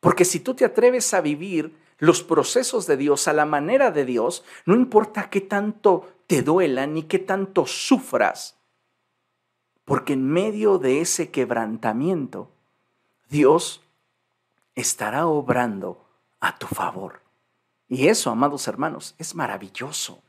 [0.00, 4.06] porque si tú te atreves a vivir los procesos de Dios a la manera de
[4.06, 8.56] Dios, no importa qué tanto te duela ni qué tanto sufras,
[9.84, 12.48] porque en medio de ese quebrantamiento,
[13.28, 13.82] Dios
[14.74, 16.09] estará obrando
[16.40, 17.20] a tu favor.
[17.88, 20.22] Y eso, amados hermanos, es maravilloso.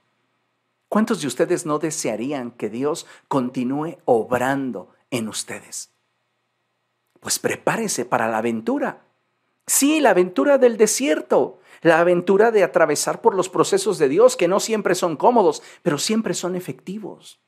[0.89, 5.91] ¿Cuántos de ustedes no desearían que Dios continúe obrando en ustedes?
[7.21, 9.03] Pues prepárese para la aventura.
[9.67, 14.47] Sí, la aventura del desierto, la aventura de atravesar por los procesos de Dios que
[14.47, 17.39] no siempre son cómodos, pero siempre son efectivos,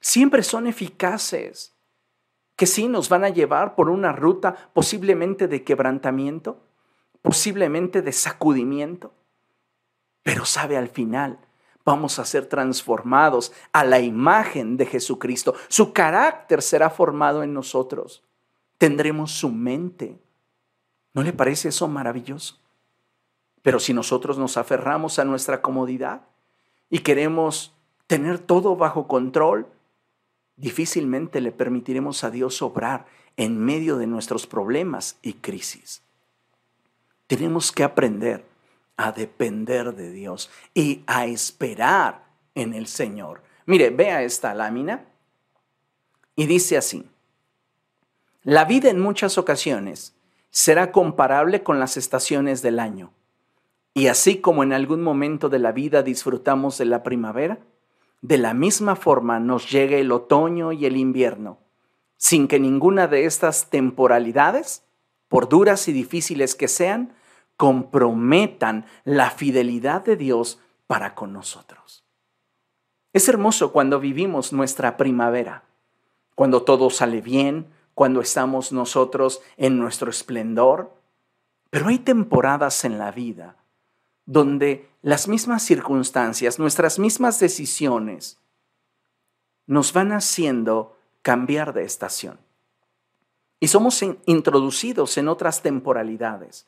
[0.00, 1.76] siempre son eficaces,
[2.56, 6.63] que sí nos van a llevar por una ruta posiblemente de quebrantamiento,
[7.24, 9.14] posiblemente de sacudimiento,
[10.22, 11.38] pero sabe al final
[11.82, 15.54] vamos a ser transformados a la imagen de Jesucristo.
[15.68, 18.22] Su carácter será formado en nosotros.
[18.76, 20.18] Tendremos su mente.
[21.14, 22.58] ¿No le parece eso maravilloso?
[23.62, 26.26] Pero si nosotros nos aferramos a nuestra comodidad
[26.90, 27.74] y queremos
[28.06, 29.66] tener todo bajo control,
[30.56, 33.06] difícilmente le permitiremos a Dios obrar
[33.38, 36.04] en medio de nuestros problemas y crisis.
[37.26, 38.44] Tenemos que aprender
[38.96, 43.42] a depender de Dios y a esperar en el Señor.
[43.66, 45.04] Mire, vea esta lámina
[46.36, 47.08] y dice así,
[48.42, 50.14] la vida en muchas ocasiones
[50.50, 53.12] será comparable con las estaciones del año.
[53.94, 57.58] Y así como en algún momento de la vida disfrutamos de la primavera,
[58.20, 61.58] de la misma forma nos llega el otoño y el invierno,
[62.16, 64.82] sin que ninguna de estas temporalidades
[65.28, 67.14] por duras y difíciles que sean,
[67.56, 72.04] comprometan la fidelidad de Dios para con nosotros.
[73.12, 75.64] Es hermoso cuando vivimos nuestra primavera,
[76.34, 80.92] cuando todo sale bien, cuando estamos nosotros en nuestro esplendor,
[81.70, 83.56] pero hay temporadas en la vida
[84.26, 88.38] donde las mismas circunstancias, nuestras mismas decisiones,
[89.66, 92.38] nos van haciendo cambiar de estación.
[93.64, 96.66] Y somos introducidos en otras temporalidades,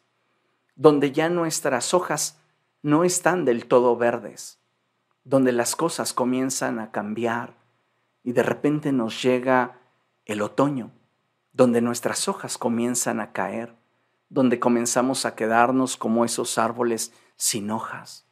[0.76, 2.38] donde ya nuestras hojas
[2.80, 4.58] no están del todo verdes,
[5.22, 7.52] donde las cosas comienzan a cambiar
[8.24, 9.78] y de repente nos llega
[10.24, 10.90] el otoño,
[11.52, 13.74] donde nuestras hojas comienzan a caer,
[14.30, 18.24] donde comenzamos a quedarnos como esos árboles sin hojas,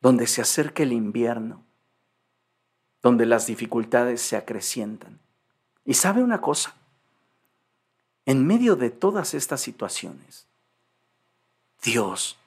[0.00, 1.64] donde se acerca el invierno,
[3.00, 5.20] donde las dificultades se acrecientan.
[5.84, 6.81] ¿Y sabe una cosa?
[8.26, 10.46] En medio de todas estas situaciones,
[11.82, 12.38] Dios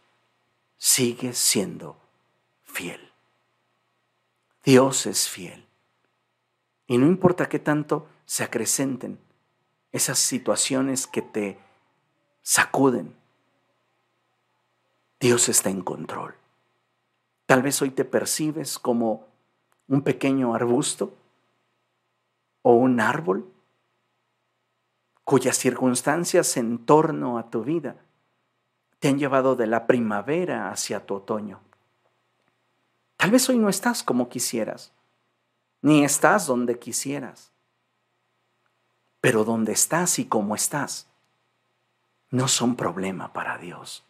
[0.78, 1.98] sigue siendo
[2.64, 3.12] fiel.
[4.64, 5.66] Dios es fiel.
[6.88, 9.20] Y no importa qué tanto se acrecenten
[9.92, 11.58] esas situaciones que te
[12.42, 13.16] sacuden,
[15.20, 16.36] Dios está en control.
[17.46, 19.28] Tal vez hoy te percibes como
[19.88, 21.14] un pequeño arbusto
[22.62, 23.52] o un árbol
[25.26, 27.98] cuyas circunstancias en torno a tu vida
[29.00, 31.60] te han llevado de la primavera hacia tu otoño.
[33.18, 34.94] Tal vez hoy no estás como quisieras,
[35.82, 37.52] ni estás donde quisieras,
[39.20, 41.08] pero donde estás y como estás
[42.30, 44.04] no son problema para Dios.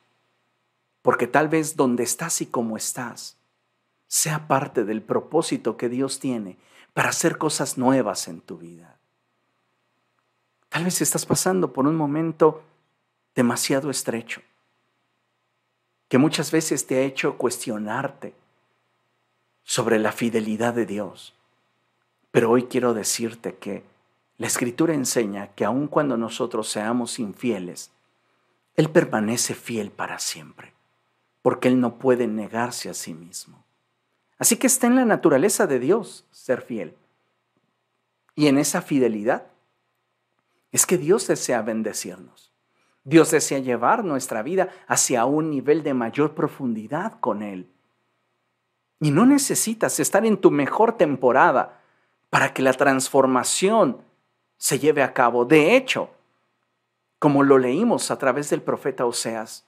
[1.01, 3.38] Porque tal vez donde estás y como estás
[4.07, 6.57] sea parte del propósito que Dios tiene
[6.93, 8.95] para hacer cosas nuevas en tu vida.
[10.76, 12.61] Tal vez estás pasando por un momento
[13.34, 14.41] demasiado estrecho,
[16.09, 18.34] que muchas veces te ha hecho cuestionarte
[19.63, 21.34] sobre la fidelidad de Dios.
[22.30, 23.86] Pero hoy quiero decirte que
[24.38, 27.91] la Escritura enseña que aun cuando nosotros seamos infieles,
[28.76, 30.73] Él permanece fiel para siempre,
[31.41, 33.63] porque Él no puede negarse a sí mismo.
[34.38, 36.97] Así que está en la naturaleza de Dios ser fiel.
[38.36, 39.55] Y en esa fidelidad
[40.76, 42.51] Es que Dios desea bendecirnos.
[43.05, 47.71] Dios desea llevar nuestra vida hacia un nivel de mayor profundidad con Él.
[48.99, 51.80] Y no necesitas estar en tu mejor temporada
[52.30, 54.01] para que la transformación
[54.57, 55.45] se lleve a cabo.
[55.45, 56.09] De hecho,
[57.19, 59.65] como lo leímos a través del profeta Oseas,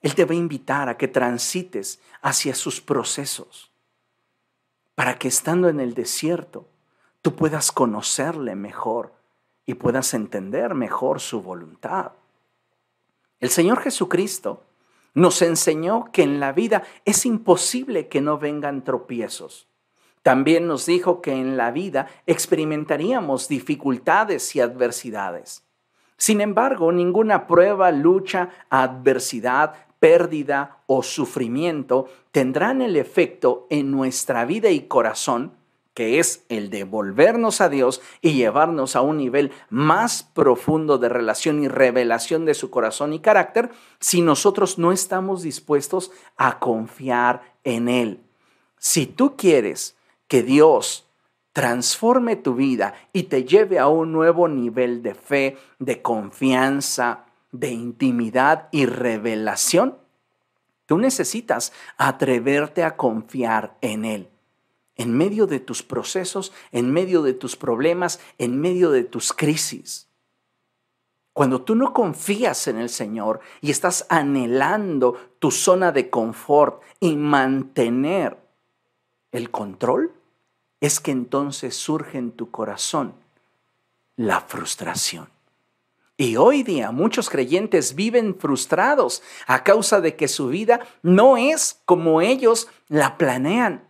[0.00, 3.70] Él te va a invitar a que transites hacia sus procesos,
[4.96, 6.66] para que estando en el desierto,
[7.22, 9.14] tú puedas conocerle mejor
[9.66, 12.12] y puedas entender mejor su voluntad.
[13.40, 14.62] El Señor Jesucristo
[15.12, 19.66] nos enseñó que en la vida es imposible que no vengan tropiezos.
[20.22, 25.64] También nos dijo que en la vida experimentaríamos dificultades y adversidades.
[26.16, 34.70] Sin embargo, ninguna prueba, lucha, adversidad, pérdida o sufrimiento tendrán el efecto en nuestra vida
[34.70, 35.52] y corazón
[35.96, 41.08] que es el de volvernos a Dios y llevarnos a un nivel más profundo de
[41.08, 47.54] relación y revelación de su corazón y carácter, si nosotros no estamos dispuestos a confiar
[47.64, 48.20] en Él.
[48.78, 49.96] Si tú quieres
[50.28, 51.08] que Dios
[51.54, 57.70] transforme tu vida y te lleve a un nuevo nivel de fe, de confianza, de
[57.70, 59.96] intimidad y revelación,
[60.84, 64.28] tú necesitas atreverte a confiar en Él
[64.96, 70.08] en medio de tus procesos, en medio de tus problemas, en medio de tus crisis.
[71.32, 77.14] Cuando tú no confías en el Señor y estás anhelando tu zona de confort y
[77.14, 78.38] mantener
[79.32, 80.14] el control,
[80.80, 83.14] es que entonces surge en tu corazón
[84.16, 85.28] la frustración.
[86.16, 91.82] Y hoy día muchos creyentes viven frustrados a causa de que su vida no es
[91.84, 93.84] como ellos la planean.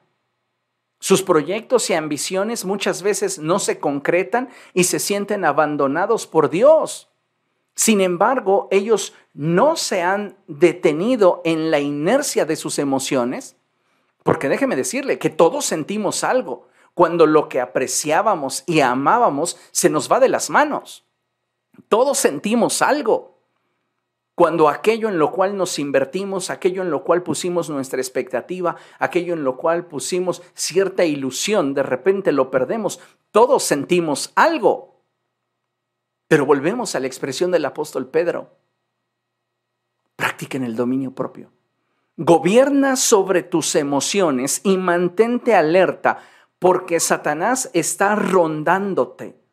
[0.99, 7.11] Sus proyectos y ambiciones muchas veces no se concretan y se sienten abandonados por Dios.
[7.75, 13.57] Sin embargo, ellos no se han detenido en la inercia de sus emociones,
[14.23, 20.11] porque déjeme decirle que todos sentimos algo cuando lo que apreciábamos y amábamos se nos
[20.11, 21.05] va de las manos.
[21.89, 23.36] Todos sentimos algo
[24.37, 29.33] cuando aquello en lo cual nos invertimos, aquello en lo cual pusimos nuestra expectativa, aquello
[29.33, 35.01] en lo cual pusimos cierta ilusión, de repente lo perdemos, todos sentimos algo.
[36.29, 38.51] Pero volvemos a la expresión del apóstol Pedro.
[40.17, 41.51] Practiquen el dominio propio.
[42.19, 46.19] Gobierna sobre tus emociones y mantente alerta
[46.59, 49.46] porque Satanás está rondándote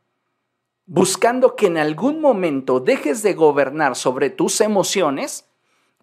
[0.86, 5.45] buscando que en algún momento dejes de gobernar sobre tus emociones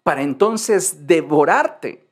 [0.03, 2.07] para entonces devorarte.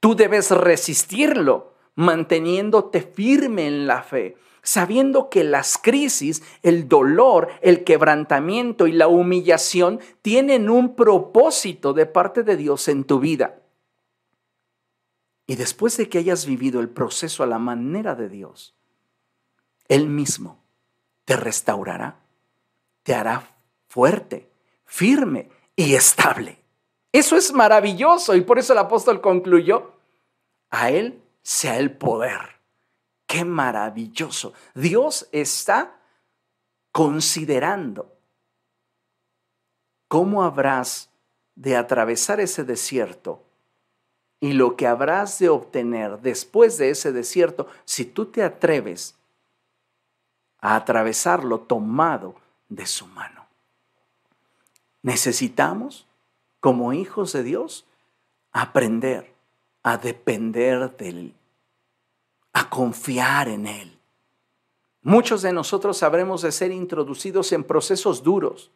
[0.00, 7.84] Tú debes resistirlo, manteniéndote firme en la fe, sabiendo que las crisis, el dolor, el
[7.84, 13.62] quebrantamiento y la humillación tienen un propósito de parte de Dios en tu vida.
[15.46, 18.74] Y después de que hayas vivido el proceso a la manera de Dios,
[19.88, 20.65] Él mismo
[21.26, 22.16] te restaurará,
[23.02, 23.54] te hará
[23.88, 24.48] fuerte,
[24.86, 26.58] firme y estable.
[27.12, 29.92] Eso es maravilloso y por eso el apóstol concluyó,
[30.70, 32.40] a Él sea el poder.
[33.26, 34.54] Qué maravilloso.
[34.74, 35.98] Dios está
[36.92, 38.16] considerando
[40.06, 41.10] cómo habrás
[41.56, 43.42] de atravesar ese desierto
[44.38, 49.15] y lo que habrás de obtener después de ese desierto si tú te atreves
[50.66, 52.34] a atravesarlo tomado
[52.68, 53.46] de su mano.
[55.00, 56.08] Necesitamos,
[56.58, 57.86] como hijos de Dios,
[58.50, 59.32] aprender
[59.84, 61.34] a depender de Él,
[62.52, 63.96] a confiar en Él.
[65.02, 68.72] Muchos de nosotros habremos de ser introducidos en procesos duros,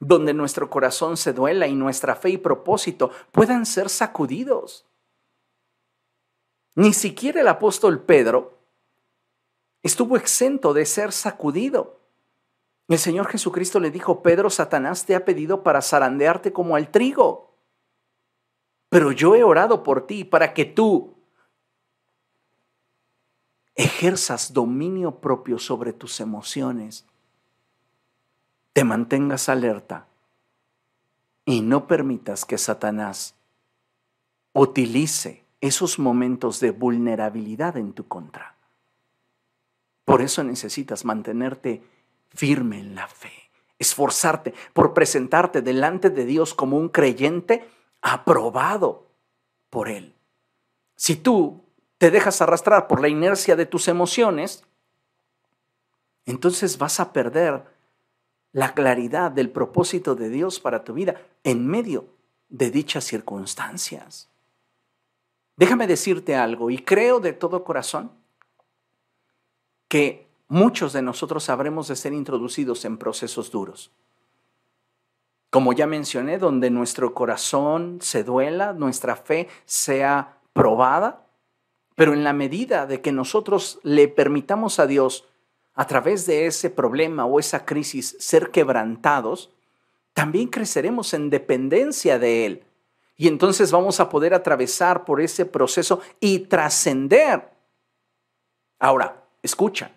[0.00, 4.86] donde nuestro corazón se duela y nuestra fe y propósito puedan ser sacudidos.
[6.74, 8.63] Ni siquiera el apóstol Pedro
[9.84, 12.00] estuvo exento de ser sacudido.
[12.88, 17.54] El Señor Jesucristo le dijo, Pedro, Satanás te ha pedido para zarandearte como al trigo.
[18.88, 21.14] Pero yo he orado por ti para que tú
[23.74, 27.04] ejerzas dominio propio sobre tus emociones,
[28.72, 30.06] te mantengas alerta
[31.44, 33.34] y no permitas que Satanás
[34.52, 38.53] utilice esos momentos de vulnerabilidad en tu contra.
[40.04, 41.82] Por eso necesitas mantenerte
[42.28, 43.32] firme en la fe,
[43.78, 47.68] esforzarte por presentarte delante de Dios como un creyente
[48.02, 49.06] aprobado
[49.70, 50.14] por Él.
[50.96, 51.64] Si tú
[51.98, 54.64] te dejas arrastrar por la inercia de tus emociones,
[56.26, 57.64] entonces vas a perder
[58.52, 62.06] la claridad del propósito de Dios para tu vida en medio
[62.48, 64.28] de dichas circunstancias.
[65.56, 68.12] Déjame decirte algo, y creo de todo corazón
[69.88, 73.90] que muchos de nosotros habremos de ser introducidos en procesos duros.
[75.50, 81.26] Como ya mencioné, donde nuestro corazón se duela, nuestra fe sea probada,
[81.94, 85.28] pero en la medida de que nosotros le permitamos a Dios
[85.74, 89.50] a través de ese problema o esa crisis ser quebrantados,
[90.12, 92.64] también creceremos en dependencia de Él.
[93.16, 97.50] Y entonces vamos a poder atravesar por ese proceso y trascender.
[98.78, 99.92] Ahora, escucha,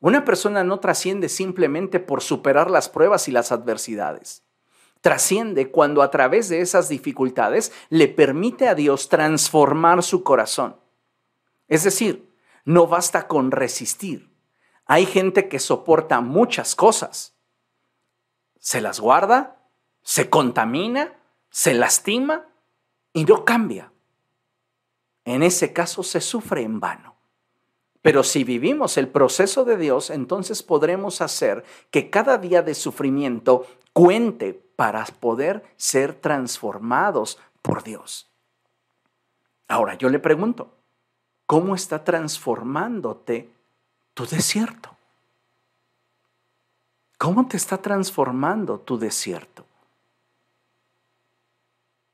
[0.00, 4.42] una persona no trasciende simplemente por superar las pruebas y las adversidades.
[5.00, 10.76] Trasciende cuando a través de esas dificultades le permite a Dios transformar su corazón.
[11.68, 12.34] Es decir,
[12.64, 14.30] no basta con resistir.
[14.86, 17.36] Hay gente que soporta muchas cosas.
[18.58, 19.68] Se las guarda,
[20.02, 21.14] se contamina,
[21.50, 22.48] se lastima
[23.12, 23.92] y no cambia.
[25.24, 27.19] En ese caso se sufre en vano.
[28.02, 33.66] Pero si vivimos el proceso de Dios, entonces podremos hacer que cada día de sufrimiento
[33.92, 38.30] cuente para poder ser transformados por Dios.
[39.68, 40.72] Ahora yo le pregunto,
[41.46, 43.50] ¿cómo está transformándote
[44.14, 44.96] tu desierto?
[47.18, 49.66] ¿Cómo te está transformando tu desierto?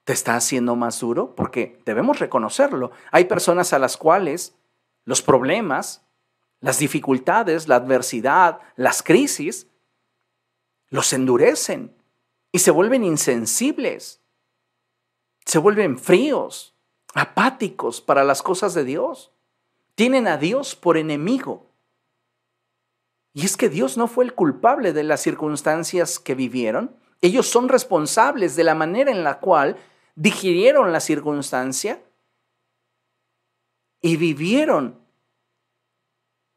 [0.02, 1.34] ¿Te está haciendo más duro?
[1.36, 2.90] Porque debemos reconocerlo.
[3.12, 4.54] Hay personas a las cuales
[5.06, 6.02] los problemas,
[6.60, 9.68] las dificultades, la adversidad, las crisis,
[10.88, 11.96] los endurecen
[12.52, 14.20] y se vuelven insensibles,
[15.46, 16.74] se vuelven fríos,
[17.14, 19.32] apáticos para las cosas de Dios.
[19.94, 21.70] Tienen a Dios por enemigo.
[23.32, 26.96] Y es que Dios no fue el culpable de las circunstancias que vivieron.
[27.22, 29.76] Ellos son responsables de la manera en la cual
[30.16, 32.02] digirieron la circunstancia
[34.00, 35.00] y vivieron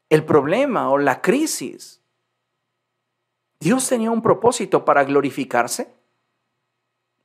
[0.08, 2.02] el problema o la crisis.
[3.60, 5.94] Dios tenía un propósito para glorificarse,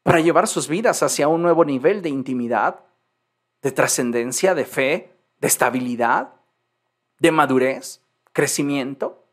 [0.04, 2.84] para llevar sus vidas hacia un nuevo nivel de intimidad,
[3.62, 6.34] de trascendencia, de fe, de estabilidad,
[7.20, 8.02] de madurez,
[8.34, 9.24] crecimiento.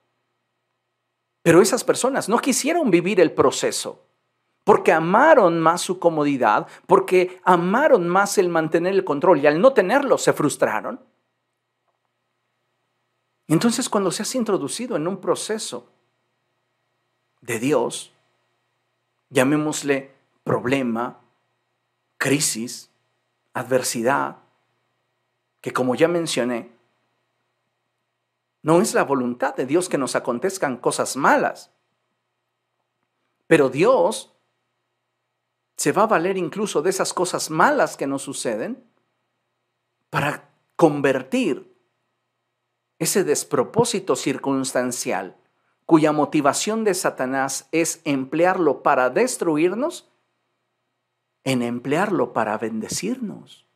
[1.43, 4.07] Pero esas personas no quisieron vivir el proceso
[4.64, 9.72] porque amaron más su comodidad, porque amaron más el mantener el control y al no
[9.72, 11.00] tenerlo se frustraron.
[13.48, 15.90] Entonces cuando se has introducido en un proceso
[17.40, 18.12] de Dios,
[19.30, 21.18] llamémosle problema,
[22.16, 22.90] crisis,
[23.52, 24.36] adversidad,
[25.60, 26.70] que como ya mencioné,
[28.62, 31.72] no es la voluntad de Dios que nos acontezcan cosas malas,
[33.48, 34.32] pero Dios
[35.76, 38.84] se va a valer incluso de esas cosas malas que nos suceden
[40.10, 41.72] para convertir
[42.98, 45.36] ese despropósito circunstancial
[45.86, 50.08] cuya motivación de Satanás es emplearlo para destruirnos,
[51.44, 53.66] en emplearlo para bendecirnos.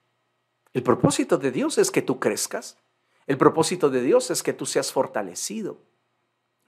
[0.72, 2.78] El propósito de Dios es que tú crezcas.
[3.26, 5.78] El propósito de Dios es que tú seas fortalecido.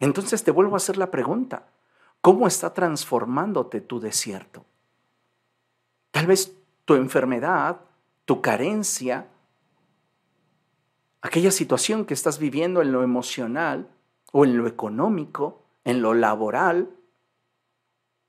[0.00, 1.68] Entonces te vuelvo a hacer la pregunta,
[2.20, 4.64] ¿cómo está transformándote tu desierto?
[6.18, 6.52] Tal vez
[6.84, 7.78] tu enfermedad,
[8.24, 9.28] tu carencia,
[11.22, 13.88] aquella situación que estás viviendo en lo emocional
[14.32, 16.90] o en lo económico, en lo laboral,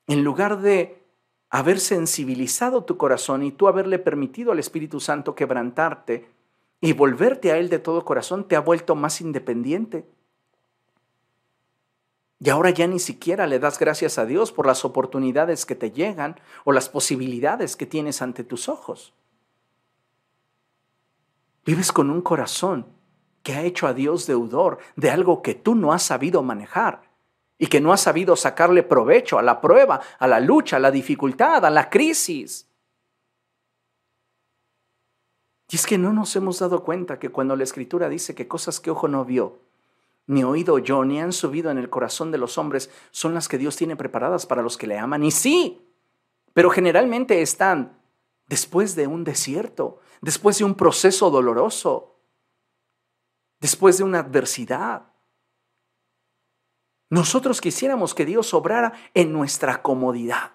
[0.06, 1.02] en lugar de
[1.50, 6.30] haber sensibilizado tu corazón y tú haberle permitido al Espíritu Santo quebrantarte
[6.82, 10.06] y volverte a Él de todo corazón, te ha vuelto más independiente
[12.42, 15.92] y ahora ya ni siquiera le das gracias a Dios por las oportunidades que te
[15.92, 19.14] llegan o las posibilidades que tienes ante tus ojos.
[21.66, 22.88] Vives con un corazón
[23.44, 27.10] que ha hecho a Dios deudor de algo que tú no has sabido manejar
[27.58, 30.92] y que no has sabido sacarle provecho a la prueba, a la lucha, a la
[30.92, 32.70] dificultad, a la crisis.
[35.70, 38.80] Y es que no nos hemos dado cuenta que cuando la escritura dice que cosas
[38.80, 39.60] que ojo no vio,
[40.30, 43.58] ni oído yo, ni han subido en el corazón de los hombres, son las que
[43.58, 45.24] Dios tiene preparadas para los que le aman.
[45.24, 45.92] Y sí,
[46.54, 48.00] pero generalmente están
[48.46, 52.20] después de un desierto, después de un proceso doloroso,
[53.60, 55.08] después de una adversidad.
[57.10, 60.52] Nosotros quisiéramos que Dios obrara en nuestra comodidad.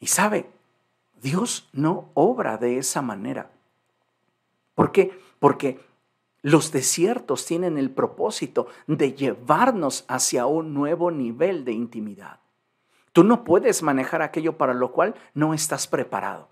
[0.00, 0.50] Y sabe,
[1.22, 3.52] Dios no obra de esa manera.
[4.74, 5.16] ¿Por qué?
[5.38, 5.78] Porque
[6.48, 12.40] Los desiertos tienen el propósito de llevarnos hacia un nuevo nivel de intimidad.
[13.12, 16.48] Tú no puedes manejar aquello para lo cual no estás preparado.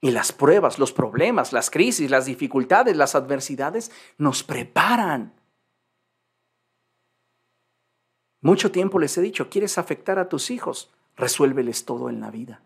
[0.00, 5.34] Y las pruebas, los problemas, las crisis, las dificultades, las adversidades nos preparan.
[8.40, 10.90] Mucho tiempo les he dicho, ¿quieres afectar a tus hijos?
[11.16, 12.62] Resuélveles todo en la vida.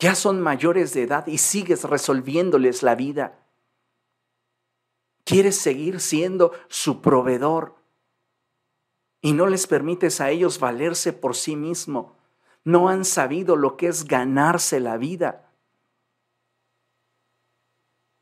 [0.00, 3.43] Ya son mayores de edad y sigues resolviéndoles la vida.
[5.24, 7.74] Quieres seguir siendo su proveedor
[9.20, 12.16] y no les permites a ellos valerse por sí mismo.
[12.62, 15.50] No han sabido lo que es ganarse la vida.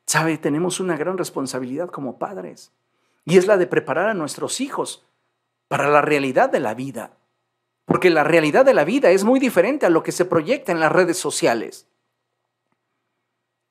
[0.06, 2.72] Sabe, tenemos una gran responsabilidad como padres
[3.24, 5.04] y es la de preparar a nuestros hijos
[5.68, 7.16] para la realidad de la vida.
[7.84, 10.80] Porque la realidad de la vida es muy diferente a lo que se proyecta en
[10.80, 11.88] las redes sociales.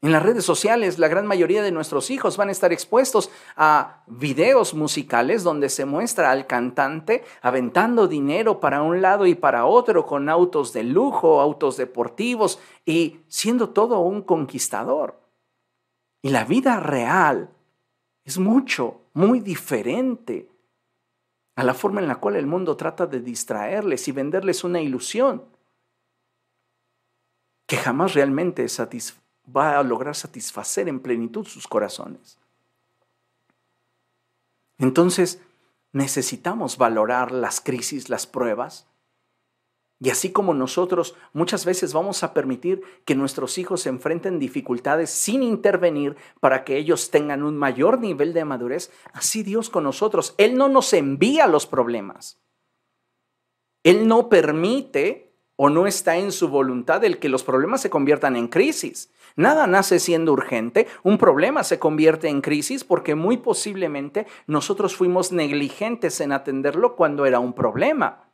[0.04, 4.04] En las redes sociales, la gran mayoría de nuestros hijos van a estar expuestos a
[4.08, 10.08] videos musicales donde se muestra al cantante aventando dinero para un lado y para otro
[10.08, 15.22] con autos de lujo, autos deportivos y siendo todo un conquistador.
[16.24, 17.52] Y la vida real
[18.24, 20.50] es mucho, muy diferente
[21.56, 25.44] a la forma en la cual el mundo trata de distraerles y venderles una ilusión
[27.68, 28.68] que jamás realmente
[29.56, 32.38] va a lograr satisfacer en plenitud sus corazones.
[34.78, 35.42] Entonces,
[35.92, 38.88] necesitamos valorar las crisis, las pruebas,
[40.04, 45.12] y así como nosotros muchas veces vamos a permitir que nuestros hijos se enfrenten dificultades
[45.12, 50.34] sin intervenir para que ellos tengan un mayor nivel de madurez, así Dios con nosotros.
[50.40, 52.40] Él no nos envía los problemas.
[53.84, 58.36] Él no permite o no está en su voluntad el que los problemas se conviertan
[58.36, 59.12] en crisis.
[59.36, 65.32] Nada nace siendo urgente, un problema se convierte en crisis porque muy posiblemente nosotros fuimos
[65.32, 68.30] negligentes en atenderlo cuando era un problema.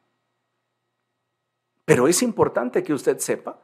[1.86, 3.60] Pero es importante que usted sepa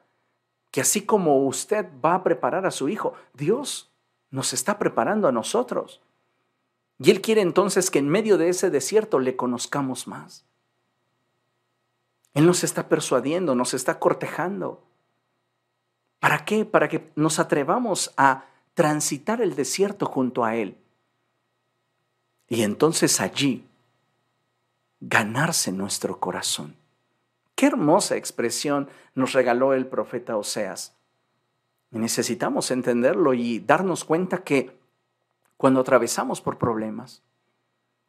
[0.72, 3.92] que así como usted va a preparar a su hijo, Dios
[4.32, 6.02] nos está preparando a nosotros.
[6.98, 10.46] Y Él quiere entonces que en medio de ese desierto le conozcamos más.
[12.34, 14.82] Él nos está persuadiendo, nos está cortejando.
[16.24, 16.64] ¿Para qué?
[16.64, 18.46] Para que nos atrevamos a
[18.76, 20.78] transitar el desierto junto a Él.
[22.48, 23.68] Y entonces allí
[25.02, 26.78] ganarse nuestro corazón.
[27.56, 30.96] Qué hermosa expresión nos regaló el profeta Oseas.
[31.92, 34.80] necesitamos entenderlo y darnos cuenta que
[35.58, 37.22] cuando atravesamos por problemas,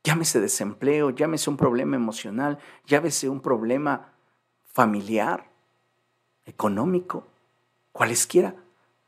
[0.04, 4.12] llámese desempleo, llámese un problema emocional, llámese un problema
[4.72, 5.50] familiar,
[6.46, 7.26] económico,
[7.95, 8.55] cualesquiera,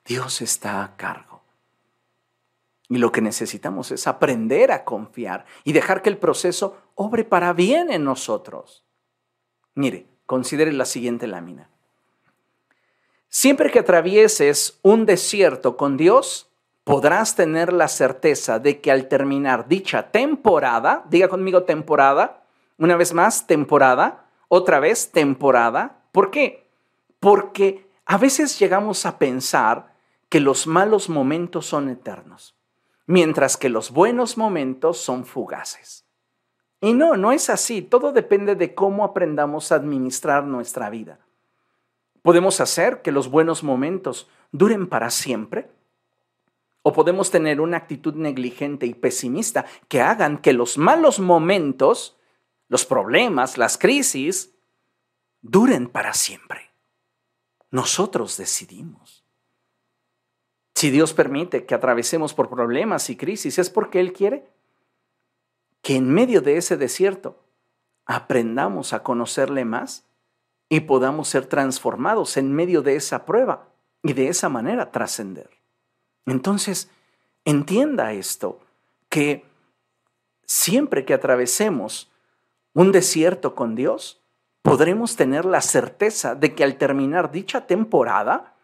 [0.06, 1.42] Dios está a cargo.
[2.88, 7.52] Y lo que necesitamos es aprender a confiar y dejar que el proceso obre para
[7.52, 8.86] bien en nosotros.
[9.74, 11.70] Mire, Considere la siguiente lámina.
[13.28, 16.50] Siempre que atravieses un desierto con Dios,
[16.82, 22.42] podrás tener la certeza de que al terminar dicha temporada, diga conmigo temporada,
[22.78, 26.02] una vez más temporada, otra vez temporada.
[26.12, 26.66] ¿Por qué?
[27.20, 29.94] Porque a veces llegamos a pensar
[30.28, 32.56] que los malos momentos son eternos,
[33.06, 36.06] mientras que los buenos momentos son fugaces.
[36.80, 37.82] Y no, no es así.
[37.82, 41.18] Todo depende de cómo aprendamos a administrar nuestra vida.
[42.22, 45.70] Podemos hacer que los buenos momentos duren para siempre.
[46.82, 52.16] O podemos tener una actitud negligente y pesimista que hagan que los malos momentos,
[52.68, 54.54] los problemas, las crisis,
[55.40, 56.65] duren para siempre.
[57.70, 59.24] Nosotros decidimos.
[60.74, 64.46] Si Dios permite que atravesemos por problemas y crisis, es porque Él quiere
[65.82, 67.42] que en medio de ese desierto
[68.04, 70.04] aprendamos a conocerle más
[70.68, 73.68] y podamos ser transformados en medio de esa prueba
[74.02, 75.50] y de esa manera trascender.
[76.26, 76.90] Entonces,
[77.44, 78.60] entienda esto,
[79.08, 79.44] que
[80.44, 82.10] siempre que atravesemos
[82.74, 84.20] un desierto con Dios,
[84.66, 88.56] podremos tener la certeza de que al terminar dicha temporada,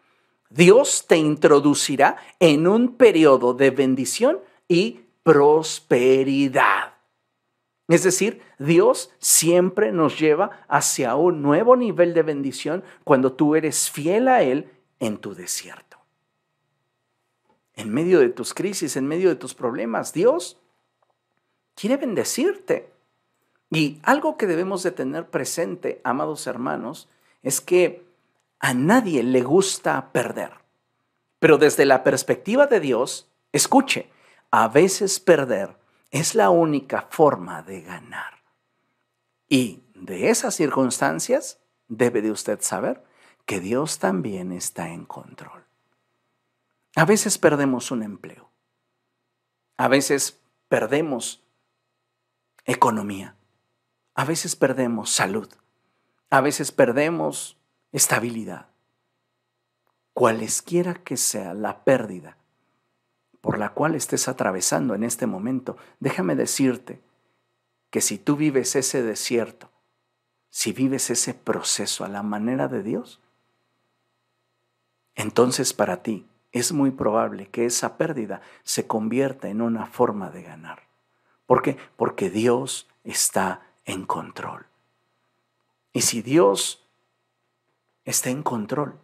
[0.49, 6.95] Dios te introducirá en un periodo de bendición y prosperidad.
[7.87, 13.89] Es decir, Dios siempre nos lleva hacia un nuevo nivel de bendición cuando tú eres
[13.89, 15.99] fiel a Él en tu desierto.
[17.75, 20.59] En medio de tus crisis, en medio de tus problemas, Dios
[21.75, 22.92] quiere bendecirte.
[23.73, 27.09] Y algo que debemos de tener presente, amados hermanos,
[27.41, 28.05] es que
[28.59, 30.51] a nadie le gusta perder.
[31.39, 34.09] Pero desde la perspectiva de Dios, escuche,
[34.51, 35.75] a veces perder
[36.11, 38.43] es la única forma de ganar.
[39.49, 43.03] Y de esas circunstancias debe de usted saber
[43.45, 45.65] que Dios también está en control.
[46.95, 48.51] A veces perdemos un empleo.
[49.77, 51.43] A veces perdemos
[52.65, 53.35] economía.
[54.15, 55.49] A veces perdemos salud.
[56.29, 57.57] A veces perdemos
[57.91, 58.67] estabilidad.
[60.13, 62.37] Cualesquiera que sea la pérdida
[63.41, 67.01] por la cual estés atravesando en este momento, déjame decirte
[67.89, 69.69] que si tú vives ese desierto,
[70.49, 73.19] si vives ese proceso a la manera de Dios,
[75.15, 80.43] entonces para ti es muy probable que esa pérdida se convierta en una forma de
[80.43, 80.83] ganar.
[81.45, 81.77] ¿Por qué?
[81.97, 84.65] Porque Dios está en control.
[85.91, 86.87] Y si Dios
[88.05, 88.95] está en control,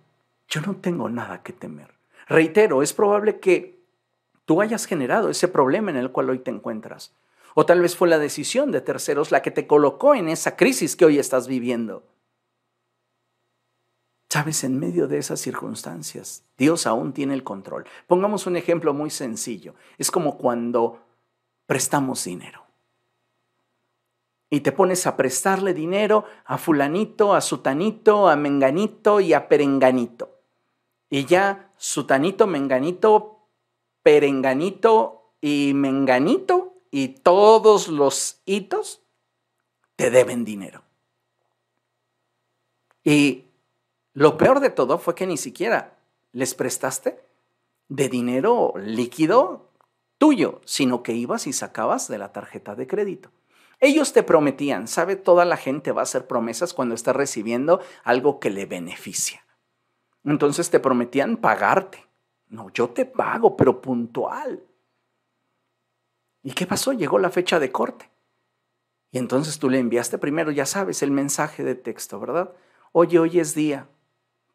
[0.47, 1.93] yo no tengo nada que temer.
[2.27, 3.79] Reitero, es probable que
[4.45, 7.13] tú hayas generado ese problema en el cual hoy te encuentras.
[7.55, 10.95] O tal vez fue la decisión de terceros la que te colocó en esa crisis
[10.95, 12.03] que hoy estás viviendo.
[14.29, 17.85] Sabes, en medio de esas circunstancias, Dios aún tiene el control.
[18.05, 19.73] Pongamos un ejemplo muy sencillo.
[19.97, 21.03] Es como cuando
[21.65, 22.68] prestamos dinero.
[24.49, 30.39] Y te pones a prestarle dinero a fulanito, a sutanito, a menganito y a perenganito.
[31.09, 33.47] Y ya sutanito, menganito,
[34.01, 39.01] perenganito y menganito y todos los hitos
[39.95, 40.81] te deben dinero.
[43.03, 43.45] Y
[44.13, 45.97] lo peor de todo fue que ni siquiera
[46.31, 47.19] les prestaste
[47.87, 49.69] de dinero líquido
[50.17, 53.31] tuyo, sino que ibas y sacabas de la tarjeta de crédito.
[53.79, 55.15] Ellos te prometían, ¿sabe?
[55.15, 59.45] Toda la gente va a hacer promesas cuando está recibiendo algo que le beneficia.
[60.25, 62.05] Entonces te prometían pagarte.
[62.49, 64.63] No, yo te pago, pero puntual.
[66.43, 66.91] ¿Y qué pasó?
[66.91, 68.09] Llegó la fecha de corte.
[69.11, 72.53] Y entonces tú le enviaste primero, ya sabes, el mensaje de texto, ¿verdad?
[72.91, 73.87] Oye, hoy es día.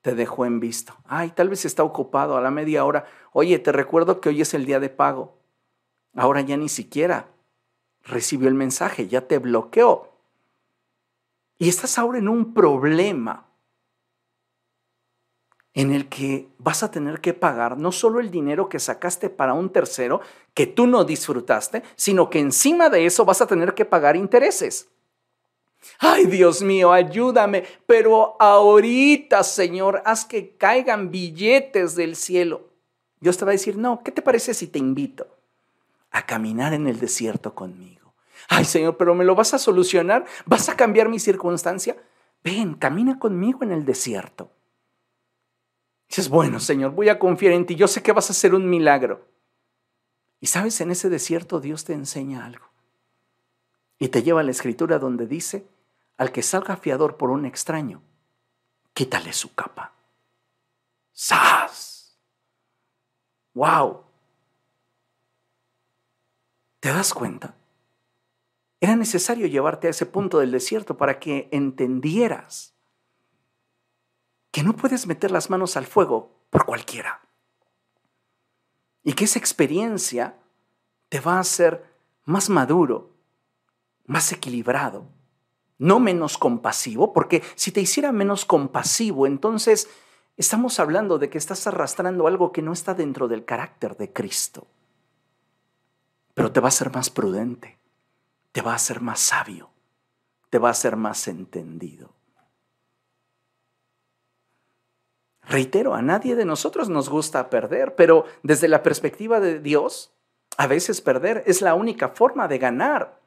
[0.03, 0.95] Te dejó en visto.
[1.07, 3.07] Ay, tal vez está ocupado a la media hora.
[3.33, 5.39] Oye, te recuerdo que hoy es el día de pago.
[6.15, 7.34] Ahora ya ni siquiera
[8.05, 10.13] recibió el mensaje, ya te bloqueó.
[11.59, 13.47] Y estás ahora en un problema
[15.73, 19.55] en el que vas a tener que pagar no solo el dinero que sacaste para
[19.55, 20.21] un tercero
[20.55, 24.89] que tú no disfrutaste, sino que encima de eso vas a tener que pagar intereses.
[25.99, 32.69] Ay, Dios mío, ayúdame, pero ahorita, Señor, haz que caigan billetes del cielo.
[33.21, 35.34] Dios te va a decir, no, ¿qué te parece si te invito
[36.15, 38.15] a caminar en el desierto conmigo?
[38.49, 40.25] Ay, Señor, pero ¿me lo vas a solucionar?
[40.47, 41.97] ¿Vas a cambiar mi circunstancia?
[42.43, 44.51] Ven, camina conmigo en el desierto.
[46.09, 47.75] Dices, bueno, Señor, voy a confiar en ti.
[47.75, 49.27] Yo sé que vas a hacer un milagro.
[50.41, 52.67] Y sabes, en ese desierto Dios te enseña algo.
[53.99, 55.67] Y te lleva a la escritura donde dice,
[56.17, 58.03] al que salga fiador por un extraño,
[58.93, 59.95] quítale su capa.
[61.13, 62.21] ¡Sas!
[63.55, 64.05] ¡Wow!
[66.85, 67.55] ¿Te das cuenta?
[68.79, 72.75] Era necesario llevarte a ese punto del desierto para que entendieras
[74.51, 77.23] que no puedes meter las manos al fuego por cualquiera.
[79.03, 80.37] Y que esa experiencia
[81.09, 81.87] te va a hacer
[82.27, 83.17] más maduro,
[84.05, 85.07] más equilibrado,
[85.79, 89.89] no menos compasivo, porque si te hiciera menos compasivo, entonces
[90.37, 94.67] estamos hablando de que estás arrastrando algo que no está dentro del carácter de Cristo.
[96.35, 97.79] Pero te va a hacer más prudente,
[98.53, 99.71] te va a hacer más sabio,
[100.51, 102.13] te va a hacer más entendido.
[105.43, 110.13] Reitero, a nadie de nosotros nos gusta perder, pero desde la perspectiva de Dios,
[110.57, 113.21] a veces perder es la única forma de ganar.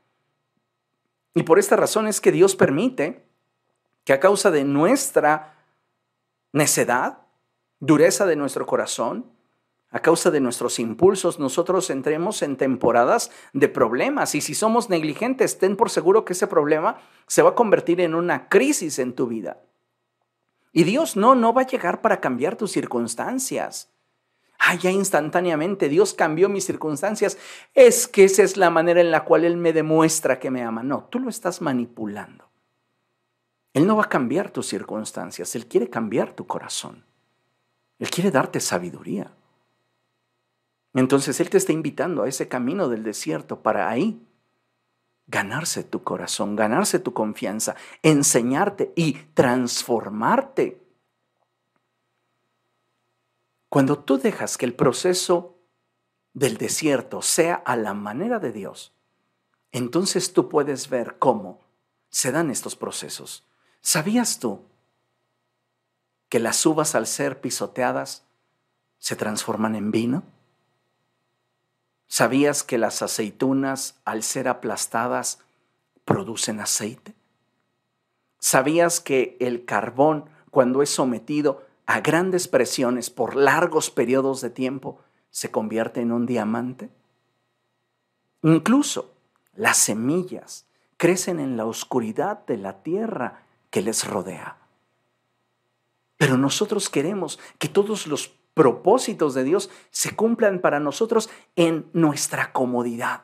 [1.36, 3.24] Y por esta razón es que Dios permite
[4.04, 5.54] que a causa de nuestra
[6.54, 7.20] necedad,
[7.80, 9.32] dureza de nuestro corazón,
[9.90, 14.36] a causa de nuestros impulsos, nosotros entremos en temporadas de problemas.
[14.36, 18.14] Y si somos negligentes, ten por seguro que ese problema se va a convertir en
[18.14, 19.62] una crisis en tu vida.
[20.74, 23.90] Y Dios no, no va a llegar para cambiar tus circunstancias.
[24.60, 27.38] Ah, ya instantáneamente Dios cambió mis circunstancias.
[27.74, 30.84] Es que esa es la manera en la cual Él me demuestra que me ama.
[30.84, 32.50] No, tú lo estás manipulando.
[33.74, 37.06] Él no va a cambiar tus circunstancias, Él quiere cambiar tu corazón.
[38.00, 39.32] Él quiere darte sabiduría.
[40.98, 44.20] Entonces Él te está invitando a ese camino del desierto para ahí
[45.28, 50.82] ganarse tu corazón, ganarse tu confianza, enseñarte y transformarte.
[53.70, 55.60] Cuando tú dejas que el proceso
[56.34, 58.92] del desierto sea a la manera de Dios,
[59.72, 61.60] entonces tú puedes ver cómo
[62.10, 63.46] se dan estos procesos.
[63.82, 64.62] ¿Sabías tú
[66.28, 68.26] que las uvas al ser pisoteadas
[68.98, 70.37] se transforman en vino?
[72.08, 75.40] ¿Sabías que las aceitunas al ser aplastadas
[76.06, 77.14] producen aceite?
[78.40, 85.02] ¿Sabías que el carbón, cuando es sometido a grandes presiones por largos periodos de tiempo,
[85.32, 86.90] se convierte en un diamante?
[88.42, 89.14] Incluso
[89.54, 94.58] las semillas crecen en la oscuridad de la tierra que les rodea.
[96.18, 102.52] Pero nosotros queremos que todos los propósitos de Dios se cumplan para nosotros en nuestra
[102.52, 103.22] comodidad,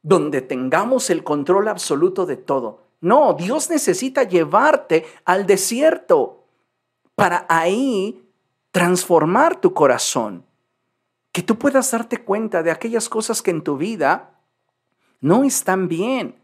[0.00, 2.86] donde tengamos el control absoluto de todo.
[3.00, 6.46] No, Dios necesita llevarte al desierto
[7.16, 8.26] para ahí
[8.70, 10.46] transformar tu corazón,
[11.32, 14.40] que tú puedas darte cuenta de aquellas cosas que en tu vida
[15.20, 16.40] no están bien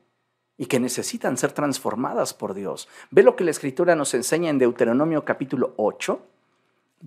[0.58, 2.88] y que necesitan ser transformadas por Dios.
[3.10, 6.20] Ve lo que la Escritura nos enseña en Deuteronomio capítulo 8.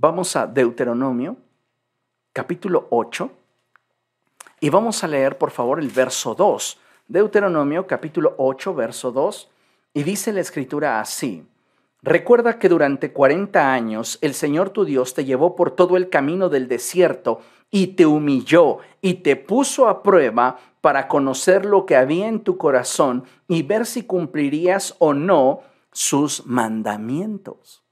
[0.02, 1.36] Vamos a Deuteronomio
[2.32, 3.30] capítulo 8
[4.62, 6.78] y vamos a leer por favor el verso 2.
[7.10, 9.50] Deuteronomio capítulo 8 verso 2
[9.94, 11.46] y dice la Escritura así.
[12.02, 16.48] Recuerda que durante 40 años el Señor tu Dios te llevó por todo el camino
[16.48, 22.30] del desierto y te humilló y te puso a prueba para conocer lo que había
[22.30, 25.60] en tu corazón y ver si cumplirías o no
[25.92, 27.84] sus mandamientos.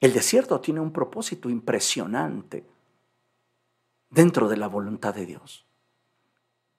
[0.00, 2.64] El desierto tiene un propósito impresionante
[4.10, 5.66] dentro de la voluntad de Dios.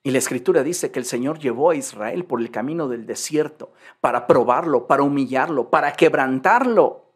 [0.02, 3.74] Y la escritura dice que el Señor llevó a Israel por el camino del desierto
[4.00, 7.10] para probarlo, para humillarlo, para quebrantarlo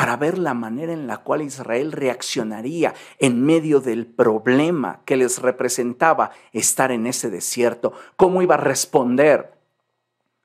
[0.00, 5.42] para ver la manera en la cual Israel reaccionaría en medio del problema que les
[5.42, 9.59] representaba estar en ese desierto, cómo iba a responder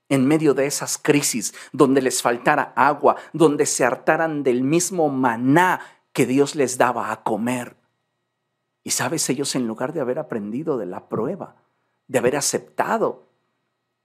[0.10, 5.82] en medio de esas crisis donde les faltara agua, donde se hartaran del mismo maná
[6.14, 7.76] que Dios les daba a comer.
[8.84, 11.56] Y sabes, ellos en lugar de haber aprendido de la prueba,
[12.08, 13.28] de haber aceptado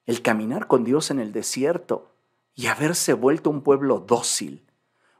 [0.06, 2.14] el caminar con Dios en el desierto
[2.54, 4.66] y haberse vuelto un pueblo dócil,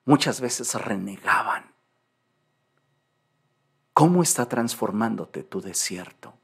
[0.05, 1.75] muchas veces renegaban.
[3.93, 6.40] ¿Cómo está transformándote tu desierto?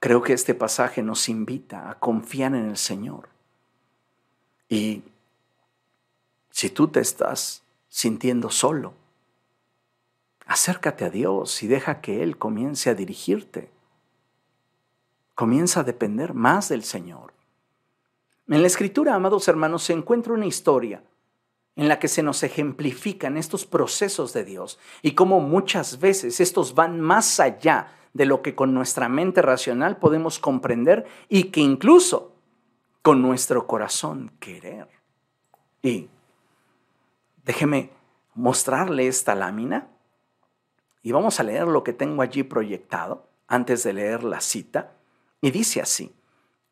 [0.00, 3.28] Creo que este pasaje nos invita a confiar en el Señor.
[4.68, 5.02] Y
[6.50, 8.94] si tú te estás sintiendo solo,
[10.46, 13.70] acércate a Dios y deja que Él comience a dirigirte.
[15.34, 17.32] Comienza a depender más del Señor.
[18.48, 21.02] En la escritura, amados hermanos, se encuentra una historia
[21.76, 26.74] en la que se nos ejemplifican estos procesos de Dios y cómo muchas veces estos
[26.74, 32.34] van más allá de lo que con nuestra mente racional podemos comprender y que incluso
[33.00, 34.88] con nuestro corazón querer.
[35.82, 36.08] Y
[37.44, 37.90] déjeme
[38.34, 39.86] mostrarle esta lámina
[41.00, 44.94] y vamos a leer lo que tengo allí proyectado antes de leer la cita.
[45.40, 46.12] Y dice así,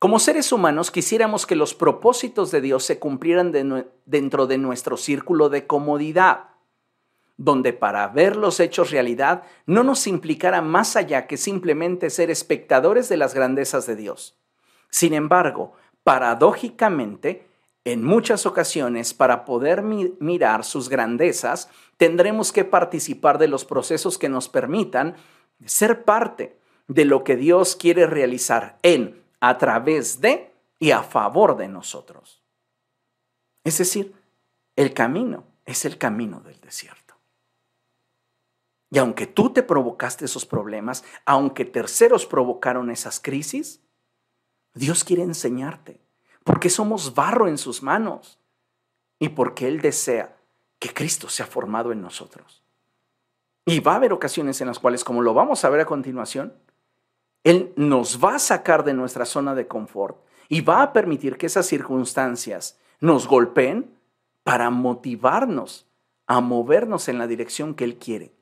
[0.00, 3.52] como seres humanos quisiéramos que los propósitos de Dios se cumplieran
[4.04, 6.55] dentro de nuestro círculo de comodidad,
[7.36, 13.08] donde para ver los hechos realidad no nos implicara más allá que simplemente ser espectadores
[13.08, 14.38] de las grandezas de Dios.
[14.90, 17.46] Sin embargo, paradójicamente,
[17.84, 24.28] en muchas ocasiones, para poder mirar sus grandezas, tendremos que participar de los procesos que
[24.28, 25.16] nos permitan
[25.64, 26.58] ser parte
[26.88, 32.42] de lo que Dios quiere realizar en a través de y a favor de nosotros.
[33.64, 34.14] Es decir,
[34.76, 37.05] el camino es el camino del desierto.
[38.96, 43.82] Y aunque tú te provocaste esos problemas, aunque terceros provocaron esas crisis,
[44.72, 46.00] Dios quiere enseñarte,
[46.44, 48.38] porque somos barro en sus manos
[49.18, 50.38] y porque Él desea
[50.78, 52.62] que Cristo sea formado en nosotros.
[53.66, 56.54] Y va a haber ocasiones en las cuales, como lo vamos a ver a continuación,
[57.44, 61.44] él nos va a sacar de nuestra zona de confort y va a permitir que
[61.44, 63.94] esas circunstancias nos golpeen
[64.42, 65.86] para motivarnos
[66.26, 68.35] a movernos en la dirección que Él quiere.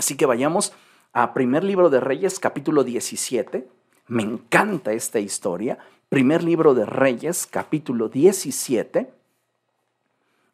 [0.00, 0.72] Así que vayamos
[1.12, 3.68] a primer libro de Reyes, capítulo 17.
[4.06, 5.78] Me encanta esta historia.
[6.08, 9.12] Primer libro de Reyes, capítulo 17.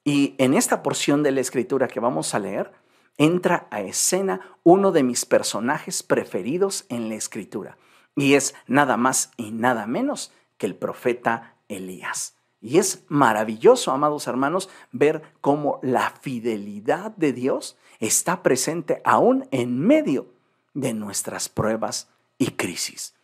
[0.02, 2.72] Y en esta porción de la escritura que vamos a leer,
[3.18, 7.78] entra a escena uno de mis personajes preferidos en la escritura,
[8.16, 12.34] y es nada más y nada menos que el profeta Elías.
[12.60, 19.78] Y es maravilloso, amados hermanos, ver cómo la fidelidad de Dios está presente aún en
[19.78, 20.26] medio
[20.74, 23.14] de nuestras pruebas y crisis.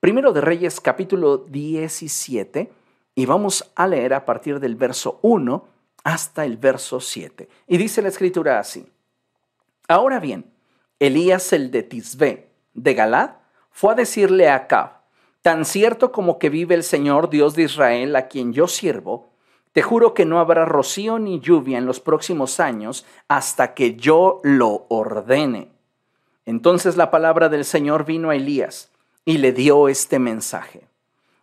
[0.00, 2.72] Primero de Reyes capítulo 17
[3.14, 5.66] y vamos a leer a partir del verso 1
[6.04, 7.48] hasta el verso 7.
[7.66, 8.86] Y dice la escritura así.
[9.88, 10.50] Ahora bien,
[10.98, 13.30] Elías el de Tisbe, de Galad,
[13.70, 15.00] fue a decirle a Acab,
[15.42, 19.30] tan cierto como que vive el Señor Dios de Israel, a quien yo sirvo,
[19.76, 24.40] te juro que no habrá rocío ni lluvia en los próximos años hasta que yo
[24.42, 25.68] lo ordene.
[26.46, 28.90] Entonces la palabra del Señor vino a Elías
[29.26, 30.88] y le dio este mensaje.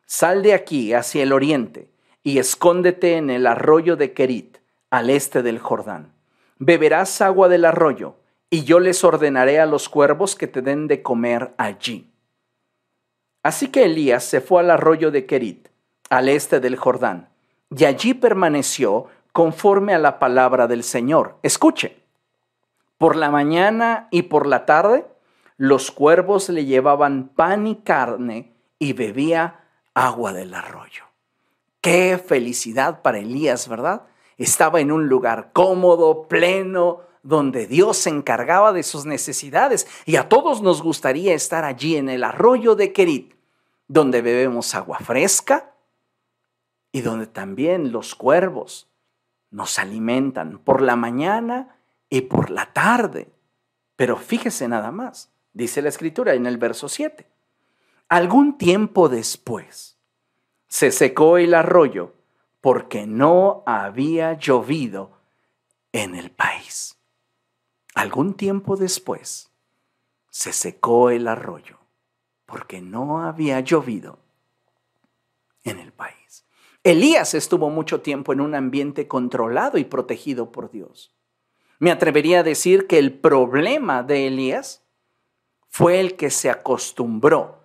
[0.07, 1.91] Sal de aquí hacia el oriente
[2.23, 4.57] y escóndete en el arroyo de Kerit,
[4.89, 6.11] al este del Jordán.
[6.57, 8.15] Beberás agua del arroyo
[8.49, 12.11] y yo les ordenaré a los cuervos que te den de comer allí.
[13.43, 15.67] Así que Elías se fue al arroyo de Kerit,
[16.09, 17.29] al este del Jordán,
[17.75, 21.37] y allí permaneció conforme a la palabra del Señor.
[21.41, 21.97] Escuche,
[22.97, 25.05] por la mañana y por la tarde
[25.57, 29.61] los cuervos le llevaban pan y carne y bebía
[29.93, 31.03] agua del arroyo.
[31.81, 34.03] Qué felicidad para Elías, ¿verdad?
[34.37, 39.87] Estaba en un lugar cómodo, pleno, donde Dios se encargaba de sus necesidades.
[40.05, 43.35] Y a todos nos gustaría estar allí en el arroyo de Kerit,
[43.87, 45.72] donde bebemos agua fresca
[46.93, 48.87] y donde también los cuervos
[49.49, 51.75] nos alimentan por la mañana
[52.07, 53.33] y por la tarde.
[53.97, 57.27] Pero fíjese nada más, dice la escritura en el verso 7.
[58.07, 59.97] Algún tiempo después
[60.67, 62.13] se secó el arroyo
[62.61, 65.17] porque no había llovido
[65.91, 66.97] en el país.
[67.95, 69.49] Algún tiempo después
[70.29, 71.79] se secó el arroyo
[72.45, 74.19] porque no había llovido
[75.63, 76.22] en el país.
[76.83, 81.13] Elías estuvo mucho tiempo en un ambiente controlado y protegido por Dios.
[81.79, 84.83] Me atrevería a decir que el problema de Elías
[85.69, 87.63] fue el que se acostumbró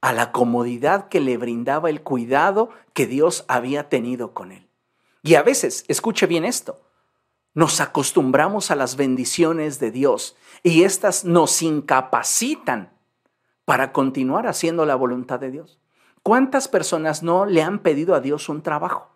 [0.00, 4.68] a la comodidad que le brindaba el cuidado que Dios había tenido con él.
[5.22, 6.82] Y a veces, escuche bien esto,
[7.54, 12.92] nos acostumbramos a las bendiciones de Dios y éstas nos incapacitan
[13.64, 15.78] para continuar haciendo la voluntad de Dios.
[16.24, 19.10] ¿Cuántas personas no le han pedido a Dios un trabajo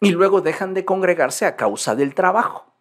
[0.00, 2.72] y luego dejan de congregarse a causa del trabajo?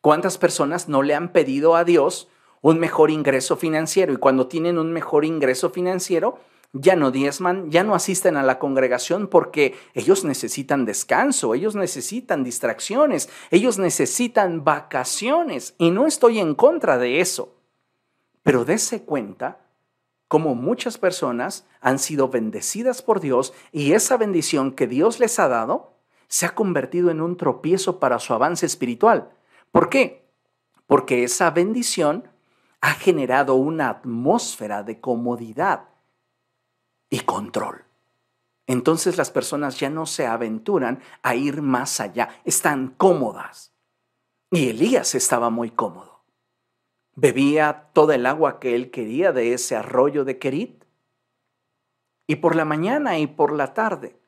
[0.00, 2.26] ¿Cuántas personas no le han pedido a Dios
[2.60, 6.40] un mejor ingreso financiero y cuando tienen un mejor ingreso financiero
[6.72, 12.42] ya no diezman, ya no asisten a la congregación porque ellos necesitan descanso, ellos necesitan
[12.42, 17.54] distracciones, ellos necesitan vacaciones y no estoy en contra de eso.
[18.42, 19.63] Pero dése cuenta
[20.34, 25.46] cómo muchas personas han sido bendecidas por Dios y esa bendición que Dios les ha
[25.46, 25.92] dado
[26.26, 29.30] se ha convertido en un tropiezo para su avance espiritual.
[29.70, 30.28] ¿Por qué?
[30.88, 32.28] Porque esa bendición
[32.80, 35.84] ha generado una atmósfera de comodidad
[37.10, 37.84] y control.
[38.66, 43.72] Entonces las personas ya no se aventuran a ir más allá, están cómodas.
[44.50, 46.13] Y Elías estaba muy cómodo.
[47.16, 50.84] Bebía toda el agua que él quería de ese arroyo de Kerit.
[52.26, 54.18] Y por la mañana y por la tarde,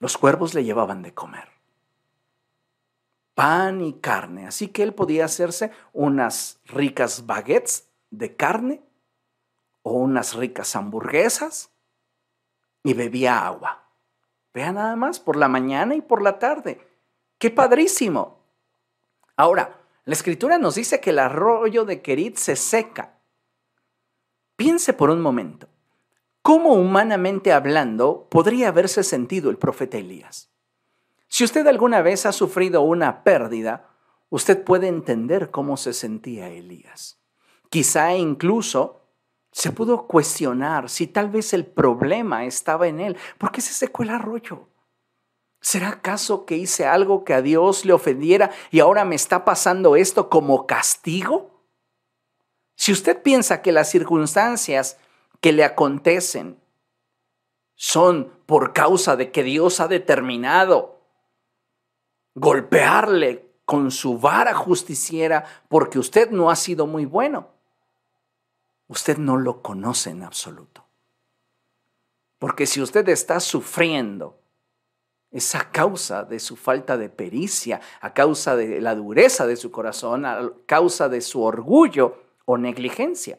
[0.00, 1.48] los cuervos le llevaban de comer.
[3.34, 4.46] Pan y carne.
[4.46, 8.82] Así que él podía hacerse unas ricas baguettes de carne
[9.82, 11.70] o unas ricas hamburguesas
[12.82, 13.84] y bebía agua.
[14.52, 16.86] Vea nada más, por la mañana y por la tarde.
[17.38, 18.38] ¡Qué padrísimo!
[19.36, 23.20] Ahora, la escritura nos dice que el arroyo de Kerit se seca.
[24.56, 25.68] Piense por un momento,
[26.42, 30.50] ¿cómo humanamente hablando podría haberse sentido el profeta Elías?
[31.28, 33.88] Si usted alguna vez ha sufrido una pérdida,
[34.28, 37.20] usted puede entender cómo se sentía Elías.
[37.70, 39.02] Quizá incluso
[39.52, 43.16] se pudo cuestionar si tal vez el problema estaba en él.
[43.38, 44.68] ¿Por qué se secó el arroyo?
[45.62, 49.94] ¿Será acaso que hice algo que a Dios le ofendiera y ahora me está pasando
[49.94, 51.52] esto como castigo?
[52.74, 54.98] Si usted piensa que las circunstancias
[55.40, 56.60] que le acontecen
[57.76, 61.00] son por causa de que Dios ha determinado
[62.34, 67.50] golpearle con su vara justiciera porque usted no ha sido muy bueno,
[68.88, 70.84] usted no lo conoce en absoluto.
[72.40, 74.41] Porque si usted está sufriendo,
[75.32, 79.70] es a causa de su falta de pericia, a causa de la dureza de su
[79.70, 83.38] corazón, a causa de su orgullo o negligencia.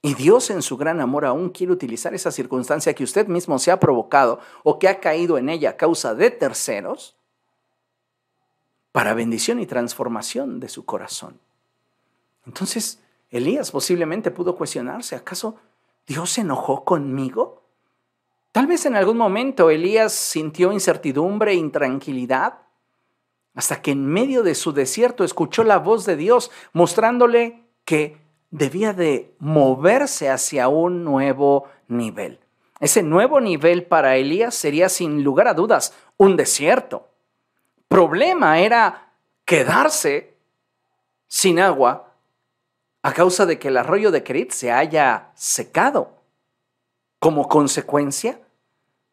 [0.00, 3.70] Y Dios en su gran amor aún quiere utilizar esa circunstancia que usted mismo se
[3.70, 7.16] ha provocado o que ha caído en ella a causa de terceros
[8.92, 11.40] para bendición y transformación de su corazón.
[12.46, 15.56] Entonces, Elías posiblemente pudo cuestionarse, ¿acaso
[16.06, 17.61] Dios se enojó conmigo?
[18.52, 22.58] Tal vez en algún momento Elías sintió incertidumbre e intranquilidad,
[23.54, 28.18] hasta que en medio de su desierto escuchó la voz de Dios mostrándole que
[28.50, 32.40] debía de moverse hacia un nuevo nivel.
[32.78, 37.08] Ese nuevo nivel para Elías sería sin lugar a dudas un desierto.
[37.88, 39.14] Problema era
[39.46, 40.36] quedarse
[41.26, 42.16] sin agua
[43.02, 46.21] a causa de que el arroyo de Kerit se haya secado
[47.22, 48.40] como consecuencia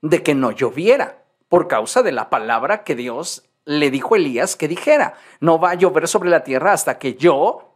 [0.01, 4.55] de que no lloviera por causa de la palabra que Dios le dijo a Elías
[4.55, 7.75] que dijera, no va a llover sobre la tierra hasta que yo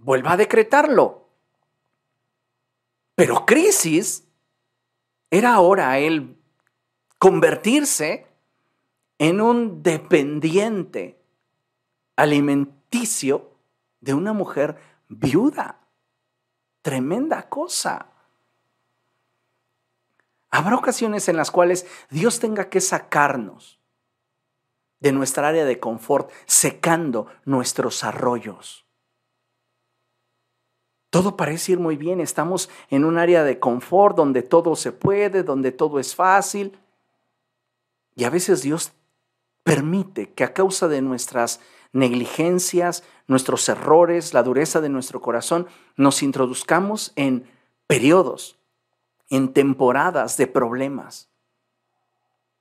[0.00, 1.28] vuelva a decretarlo.
[3.14, 4.26] Pero crisis
[5.30, 6.36] era ahora él
[7.20, 8.26] convertirse
[9.18, 11.22] en un dependiente
[12.16, 13.52] alimenticio
[14.00, 14.76] de una mujer
[15.06, 15.78] viuda.
[16.82, 18.17] Tremenda cosa.
[20.58, 23.78] Habrá ocasiones en las cuales Dios tenga que sacarnos
[24.98, 28.84] de nuestra área de confort, secando nuestros arroyos.
[31.10, 35.44] Todo parece ir muy bien, estamos en un área de confort donde todo se puede,
[35.44, 36.76] donde todo es fácil.
[38.16, 38.90] Y a veces Dios
[39.62, 41.60] permite que a causa de nuestras
[41.92, 47.48] negligencias, nuestros errores, la dureza de nuestro corazón, nos introduzcamos en
[47.86, 48.58] periodos,
[49.28, 51.28] en temporadas de problemas,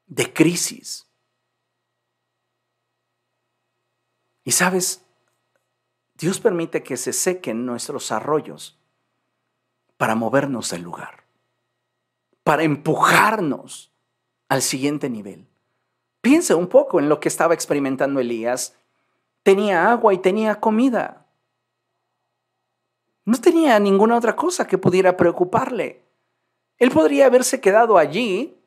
[0.06, 1.08] de crisis.
[4.44, 5.04] Y sabes,
[6.16, 8.80] Dios permite que se sequen nuestros arroyos
[9.98, 11.24] para movernos del lugar,
[12.44, 13.92] para empujarnos
[14.50, 15.46] al siguiente nivel.
[16.22, 18.76] Piensa un poco en lo que estaba experimentando Elías.
[19.44, 21.26] Tenía agua y tenía comida.
[23.26, 26.07] No tenía ninguna otra cosa que pudiera preocuparle.
[26.78, 28.58] Él podría haberse quedado allí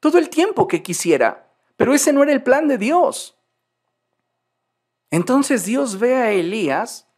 [0.00, 3.36] todo el tiempo que quisiera, pero ese no era el plan de Dios.
[5.10, 7.08] Entonces Dios ve a Elías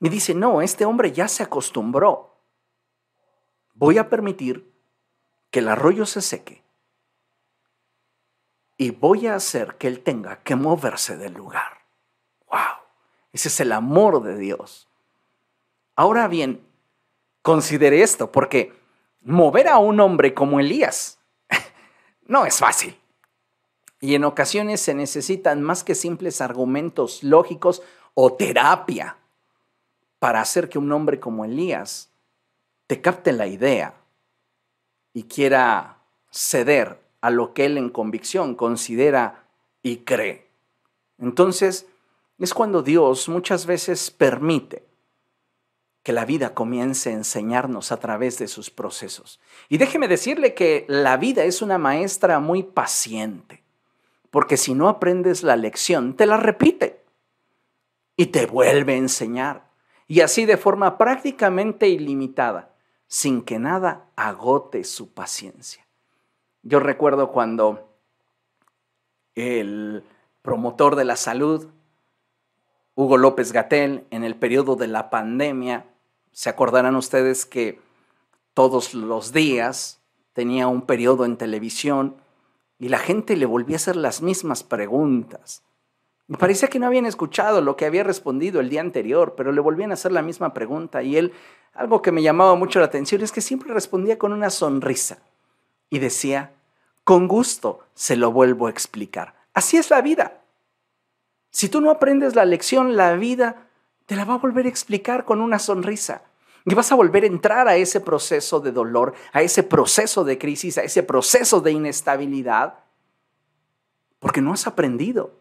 [0.00, 2.38] y dice, no, este hombre ya se acostumbró.
[3.74, 4.72] Voy a permitir
[5.50, 6.64] que el arroyo se seque
[8.78, 11.84] y voy a hacer que él tenga que moverse del lugar.
[12.50, 12.82] ¡Wow!
[13.32, 14.88] Ese es el amor de Dios.
[15.94, 16.65] Ahora bien,
[17.46, 18.72] considere esto, porque
[19.22, 21.20] mover a un hombre como Elías
[22.26, 22.98] no es fácil.
[24.00, 27.84] Y en ocasiones se necesitan más que simples argumentos lógicos
[28.14, 29.18] o terapia
[30.18, 32.10] para hacer que un hombre como Elías
[32.88, 33.94] te capte la idea
[35.12, 35.98] y quiera
[36.32, 39.44] ceder a lo que él en convicción considera
[39.84, 40.50] y cree.
[41.18, 41.86] Entonces,
[42.40, 44.85] es cuando Dios muchas veces permite
[46.06, 49.40] que la vida comience a enseñarnos a través de sus procesos.
[49.68, 53.66] Y déjeme decirle que la vida es una maestra muy paciente
[54.36, 57.02] porque si no aprendes la lección, te la repite
[58.18, 59.70] y te vuelve a enseñar.
[60.06, 62.74] Y así de forma prácticamente ilimitada,
[63.06, 65.86] sin que nada agote su paciencia.
[66.62, 67.96] Yo recuerdo cuando
[69.34, 70.04] el
[70.42, 71.68] promotor de la salud,
[72.94, 75.86] Hugo López Gatel, en el periodo de la pandemia,
[76.36, 77.80] se acordarán ustedes que
[78.52, 80.02] todos los días
[80.34, 82.14] tenía un periodo en televisión
[82.78, 85.62] y la gente le volvía a hacer las mismas preguntas.
[86.26, 89.62] Me parecía que no habían escuchado lo que había respondido el día anterior, pero le
[89.62, 91.32] volvían a hacer la misma pregunta y él,
[91.72, 95.20] algo que me llamaba mucho la atención es que siempre respondía con una sonrisa
[95.88, 96.52] y decía,
[97.02, 99.34] con gusto se lo vuelvo a explicar.
[99.54, 100.42] Así es la vida.
[101.50, 103.66] Si tú no aprendes la lección, la vida
[104.06, 106.22] te la va a volver a explicar con una sonrisa.
[106.68, 110.36] Y vas a volver a entrar a ese proceso de dolor, a ese proceso de
[110.36, 112.80] crisis, a ese proceso de inestabilidad,
[114.18, 115.38] porque no has aprendido.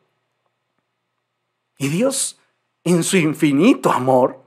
[1.80, 2.39] Y Dios,
[2.84, 4.43] en su infinito amor,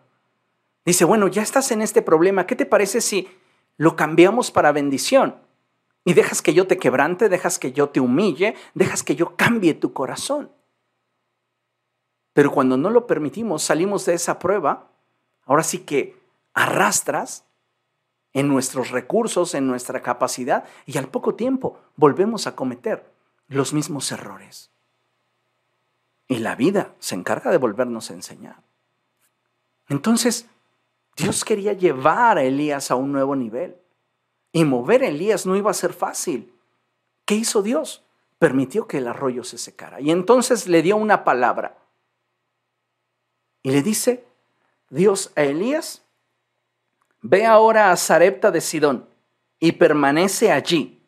[0.84, 3.28] dice, bueno, ya estás en este problema, ¿qué te parece si
[3.76, 5.34] lo cambiamos para bendición?
[6.04, 9.74] Y dejas que yo te quebrante, dejas que yo te humille, dejas que yo cambie
[9.74, 10.52] tu corazón.
[12.34, 14.92] Pero cuando no lo permitimos, salimos de esa prueba,
[15.44, 16.17] ahora sí que
[16.58, 17.44] arrastras
[18.32, 23.10] en nuestros recursos, en nuestra capacidad, y al poco tiempo volvemos a cometer
[23.46, 24.70] los mismos errores.
[26.26, 28.62] Y la vida se encarga de volvernos a enseñar.
[29.88, 30.46] Entonces,
[31.16, 33.76] Dios quería llevar a Elías a un nuevo nivel.
[34.52, 36.52] Y mover a Elías no iba a ser fácil.
[37.24, 38.02] ¿Qué hizo Dios?
[38.38, 40.00] Permitió que el arroyo se secara.
[40.00, 41.78] Y entonces le dio una palabra.
[43.62, 44.26] Y le dice,
[44.90, 46.02] Dios a Elías,
[47.22, 49.08] ve ahora a Sarepta de Sidón
[49.58, 51.02] y permanece allí.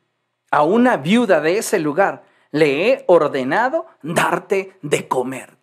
[0.51, 5.57] A una viuda de ese lugar le he ordenado darte de comer.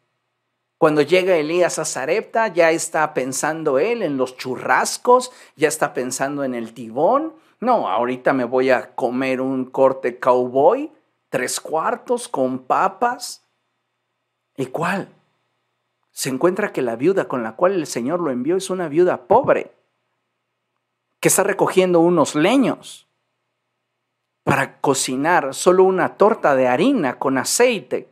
[0.77, 6.43] Cuando llega Elías a Sarepta, ya está pensando él en los churrascos, ya está pensando
[6.43, 7.33] en el tibón.
[7.59, 10.91] No, ahorita me voy a comer un corte cowboy,
[11.29, 13.43] tres cuartos con papas.
[14.55, 15.09] ¿Y cuál?
[16.11, 19.27] Se encuentra que la viuda con la cual el Señor lo envió es una viuda
[19.27, 19.71] pobre,
[21.19, 23.07] que está recogiendo unos leños
[24.43, 28.09] para cocinar solo una torta de harina con aceite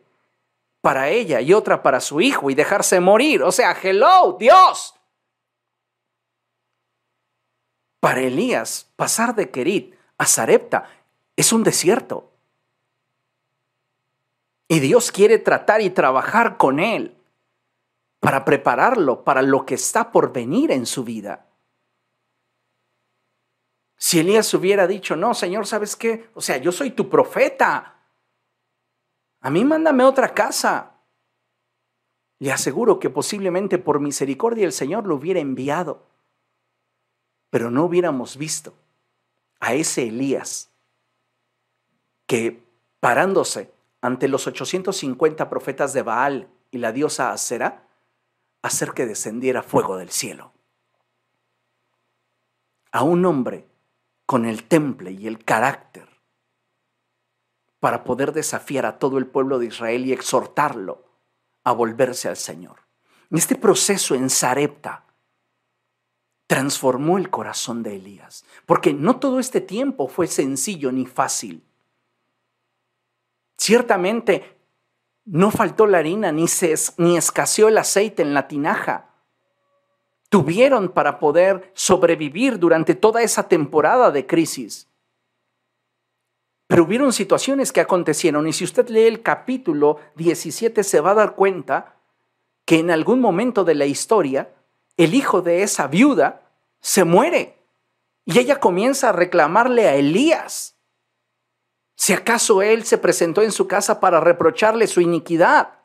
[0.82, 3.42] para ella y otra para su hijo y dejarse morir.
[3.42, 4.96] O sea, hello, Dios.
[8.00, 10.90] Para Elías, pasar de Kerit a Sarepta
[11.36, 12.32] es un desierto.
[14.68, 17.16] Y Dios quiere tratar y trabajar con él
[18.20, 21.45] para prepararlo para lo que está por venir en su vida.
[23.98, 26.30] Si Elías hubiera dicho, no, Señor, ¿sabes qué?
[26.34, 27.96] O sea, yo soy tu profeta.
[29.42, 30.96] A mí mándame otra casa.
[32.40, 36.04] Le aseguro que posiblemente por misericordia el Señor lo hubiera enviado,
[37.50, 38.74] pero no hubiéramos visto
[39.60, 40.70] a ese Elías
[42.28, 42.62] que
[43.00, 47.88] parándose ante los 850 profetas de Baal y la diosa Asera,
[48.62, 50.52] hacer que descendiera fuego del cielo.
[52.92, 53.66] A un hombre
[54.26, 56.08] con el temple y el carácter
[57.80, 61.06] para poder desafiar a todo el pueblo de Israel y exhortarlo
[61.64, 62.80] a volverse al Señor.
[63.32, 65.06] Este proceso en Sarepta
[66.48, 71.64] transformó el corazón de Elías, porque no todo este tiempo fue sencillo ni fácil.
[73.58, 74.58] Ciertamente
[75.26, 79.15] no faltó la harina ni, se, ni escaseó el aceite en la tinaja.
[80.36, 84.90] Tuvieron para poder sobrevivir durante toda esa temporada de crisis.
[86.68, 91.14] Pero hubieron situaciones que acontecieron y si usted lee el capítulo 17 se va a
[91.14, 91.96] dar cuenta
[92.66, 94.54] que en algún momento de la historia
[94.98, 96.42] el hijo de esa viuda
[96.82, 97.58] se muere
[98.26, 100.76] y ella comienza a reclamarle a Elías
[101.96, 105.80] si acaso él se presentó en su casa para reprocharle su iniquidad.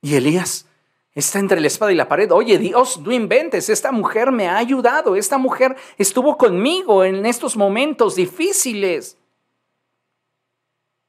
[0.00, 0.67] Y Elías
[1.14, 2.30] Está entre la espada y la pared.
[2.30, 7.56] Oye, Dios, no inventes, esta mujer me ha ayudado, esta mujer estuvo conmigo en estos
[7.56, 9.16] momentos difíciles.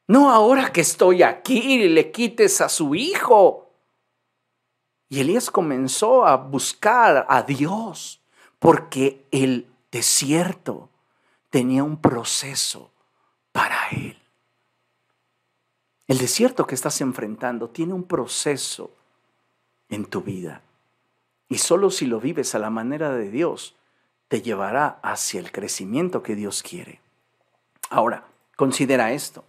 [0.07, 3.69] No ahora que estoy aquí le quites a su hijo.
[5.07, 8.19] Y Elías comenzó a buscar a Dios
[8.57, 10.89] porque el desierto
[11.49, 12.91] tenía un proceso
[13.51, 14.17] para él.
[16.07, 18.91] El desierto que estás enfrentando tiene un proceso
[19.89, 20.61] en tu vida.
[21.47, 23.75] Y solo si lo vives a la manera de Dios,
[24.27, 27.01] te llevará hacia el crecimiento que Dios quiere.
[27.89, 28.25] Ahora,
[28.55, 29.43] considera esto.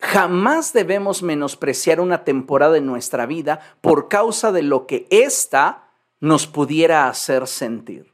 [0.00, 5.88] Jamás debemos menospreciar una temporada en nuestra vida por causa de lo que ésta
[6.20, 8.12] nos pudiera hacer sentir.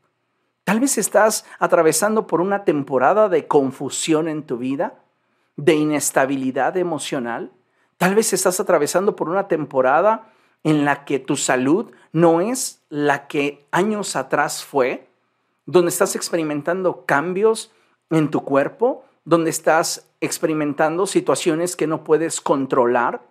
[0.65, 4.95] Tal vez estás atravesando por una temporada de confusión en tu vida,
[5.57, 7.53] de inestabilidad emocional.
[7.99, 10.33] Tal vez estás atravesando por una temporada
[10.65, 15.09] en la que tu salud no es la que años atrás fue,
[15.67, 17.71] donde estás experimentando cambios
[18.11, 23.23] en tu cuerpo, donde estás experimentando situaciones que no puedes controlar.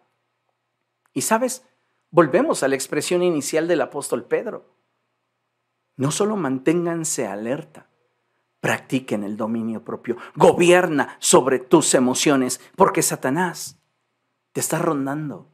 [1.14, 1.65] Y sabes,
[2.11, 4.65] volvemos a la expresión inicial del apóstol Pedro.
[5.95, 7.88] No solo manténganse alerta,
[8.60, 13.77] practiquen el dominio propio, gobierna sobre tus emociones, porque Satanás
[14.51, 15.53] te está rondando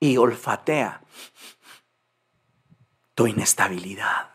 [0.00, 1.02] y olfatea
[3.14, 4.30] tu inestabilidad.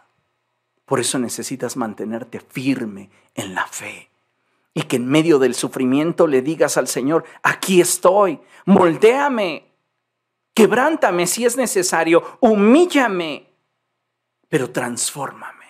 [0.85, 4.09] Por eso necesitas mantenerte firme en la fe
[4.73, 9.71] y que en medio del sufrimiento le digas al Señor, aquí estoy, moldéame,
[10.53, 13.49] quebrántame si es necesario, humíllame,
[14.49, 15.65] pero transfórmame.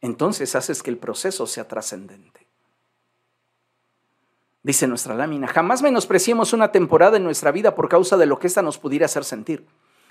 [0.00, 2.41] Entonces haces que el proceso sea trascendente.
[4.62, 8.46] Dice nuestra lámina, jamás menospreciemos una temporada en nuestra vida por causa de lo que
[8.46, 9.66] ésta nos pudiera hacer sentir.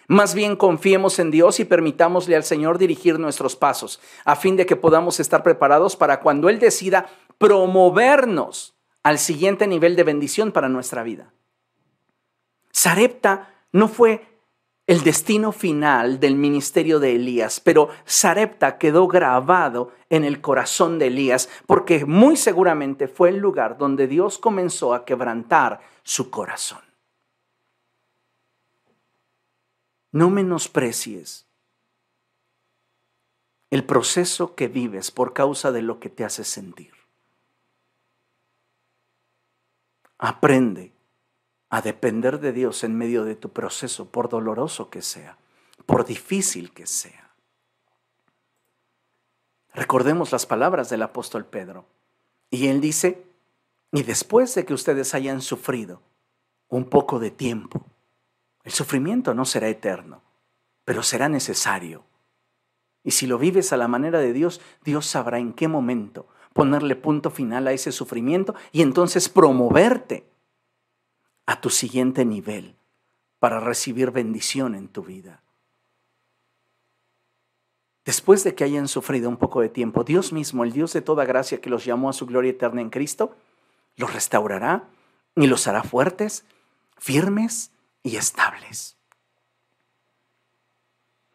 [0.08, 4.66] Más bien confiemos en Dios y permitámosle al Señor dirigir nuestros pasos, a fin de
[4.66, 10.68] que podamos estar preparados para cuando Él decida promovernos al siguiente nivel de bendición para
[10.68, 11.32] nuestra vida.
[12.72, 14.31] Sarepta no fue
[14.92, 21.08] el destino final del ministerio de Elías, pero Sarepta quedó grabado en el corazón de
[21.08, 26.82] Elías porque muy seguramente fue el lugar donde Dios comenzó a quebrantar su corazón.
[30.12, 31.48] No menosprecies
[33.70, 36.92] el proceso que vives por causa de lo que te hace sentir.
[40.18, 40.92] Aprende
[41.72, 45.38] a depender de Dios en medio de tu proceso, por doloroso que sea,
[45.86, 47.32] por difícil que sea.
[49.74, 51.86] Recordemos las palabras del apóstol Pedro.
[52.50, 53.24] Y él dice,
[53.94, 56.02] y después de que ustedes hayan sufrido
[56.68, 57.86] un poco de tiempo,
[58.64, 60.22] el sufrimiento no será eterno,
[60.84, 62.04] pero será necesario.
[63.02, 66.98] Y si lo vives a la manera de Dios, Dios sabrá en qué momento ponerle
[66.98, 70.31] punto final a ese sufrimiento y entonces promoverte
[71.52, 72.76] a tu siguiente nivel
[73.40, 75.44] para recibir bendición en tu vida.
[78.06, 81.26] Después de que hayan sufrido un poco de tiempo, Dios mismo, el Dios de toda
[81.26, 83.36] gracia que los llamó a su gloria eterna en Cristo,
[83.98, 84.88] los restaurará
[85.36, 86.46] y los hará fuertes,
[86.98, 87.72] firmes
[88.02, 88.96] y estables.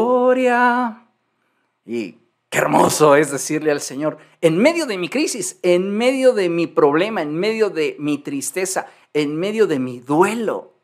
[1.86, 2.20] Y
[2.50, 6.68] qué hermoso es decirle al Señor, en medio de mi crisis, en medio de mi
[6.68, 10.76] problema, en medio de mi tristeza, en medio de mi duelo,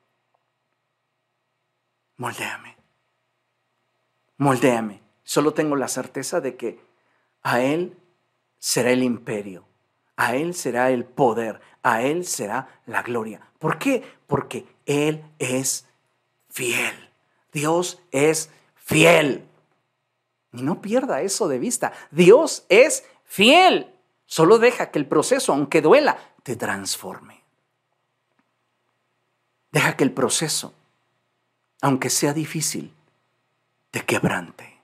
[2.17, 2.75] moldéame,
[4.37, 5.03] moldéame.
[5.23, 6.79] Solo tengo la certeza de que
[7.43, 7.95] a Él
[8.57, 9.67] será el imperio,
[10.15, 13.47] a Él será el poder, a Él será la gloria.
[13.65, 14.03] ¿Por qué?
[14.27, 15.87] Porque Él es
[16.51, 17.09] fiel.
[17.51, 19.43] Dios es fiel.
[20.53, 21.91] Y no pierda eso de vista.
[22.11, 23.91] Dios es fiel.
[24.27, 27.41] Solo deja que el proceso, aunque duela, te transforme.
[29.71, 30.75] Deja que el proceso,
[31.81, 32.93] aunque sea difícil,
[33.89, 34.79] te quebrante.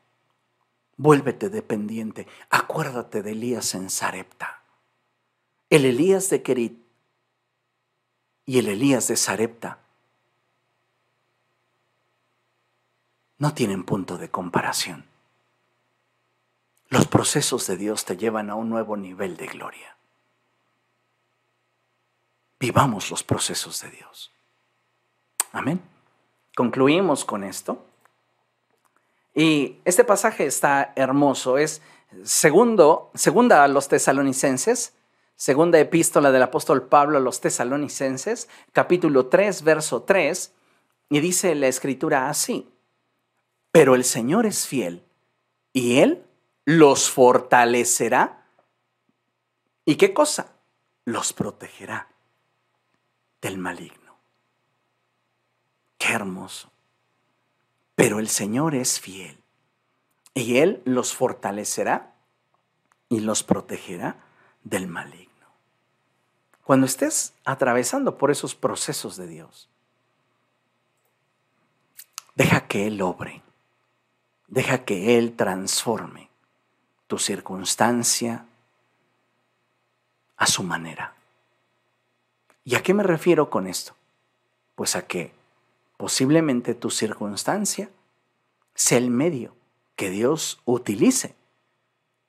[0.97, 2.25] Vuélvete dependiente.
[2.49, 4.63] Acuérdate de Elías en Sarepta.
[5.69, 6.80] El Elías de Kerit
[8.51, 9.77] y el Elías de Sarepta
[13.37, 15.05] no tienen punto de comparación.
[16.89, 19.95] Los procesos de Dios te llevan a un nuevo nivel de gloria.
[22.59, 24.33] Vivamos los procesos de Dios.
[25.53, 25.81] Amén.
[26.53, 27.85] Concluimos con esto.
[29.33, 31.57] Y este pasaje está hermoso.
[31.57, 31.81] Es
[32.25, 34.93] segundo, segunda a los tesalonicenses,
[35.41, 40.53] Segunda epístola del apóstol Pablo a los tesalonicenses, capítulo 3, verso 3,
[41.09, 42.69] y dice la escritura así,
[43.71, 45.03] pero el Señor es fiel
[45.73, 46.23] y Él
[46.65, 48.45] los fortalecerá.
[49.83, 50.53] ¿Y qué cosa?
[51.05, 52.07] Los protegerá
[53.41, 54.19] del maligno.
[55.97, 56.71] Qué hermoso.
[57.95, 59.39] Pero el Señor es fiel
[60.35, 62.13] y Él los fortalecerá
[63.09, 64.17] y los protegerá
[64.63, 65.30] del maligno
[66.63, 69.69] cuando estés atravesando por esos procesos de Dios,
[72.35, 73.41] deja que Él obre,
[74.47, 76.29] deja que Él transforme
[77.07, 78.45] tu circunstancia
[80.37, 81.13] a su manera.
[82.63, 83.95] ¿Y a qué me refiero con esto?
[84.75, 85.33] Pues a que
[85.97, 87.89] posiblemente tu circunstancia
[88.75, 89.55] sea el medio
[89.95, 91.35] que Dios utilice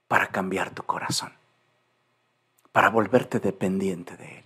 [0.09, 1.33] para cambiar tu corazón
[2.73, 4.45] para volverte dependiente de Él,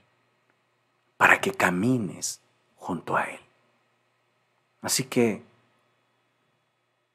[1.16, 2.40] para que camines
[2.76, 3.40] junto a Él.
[4.82, 5.42] Así que,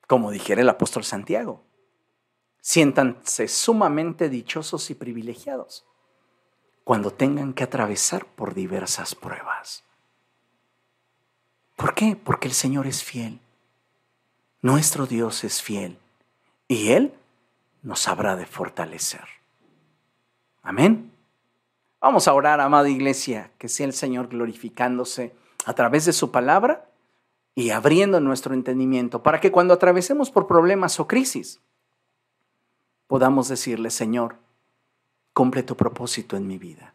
[0.07, 1.61] como dijera el apóstol Santiago,
[2.61, 5.85] siéntanse sumamente dichosos y privilegiados
[6.83, 9.83] cuando tengan que atravesar por diversas pruebas.
[11.75, 12.15] ¿Por qué?
[12.15, 13.39] Porque el Señor es fiel.
[14.61, 15.97] Nuestro Dios es fiel
[16.67, 17.13] y Él
[17.81, 19.40] nos habrá de fortalecer.
[20.61, 21.11] Amén.
[21.99, 25.35] Vamos a orar, amada iglesia, que sea el Señor glorificándose
[25.65, 26.89] a través de su palabra
[27.53, 31.59] y abriendo nuestro entendimiento para que cuando atravesemos por problemas o crisis,
[33.07, 34.37] podamos decirle, Señor,
[35.33, 36.93] cumple tu propósito en mi vida.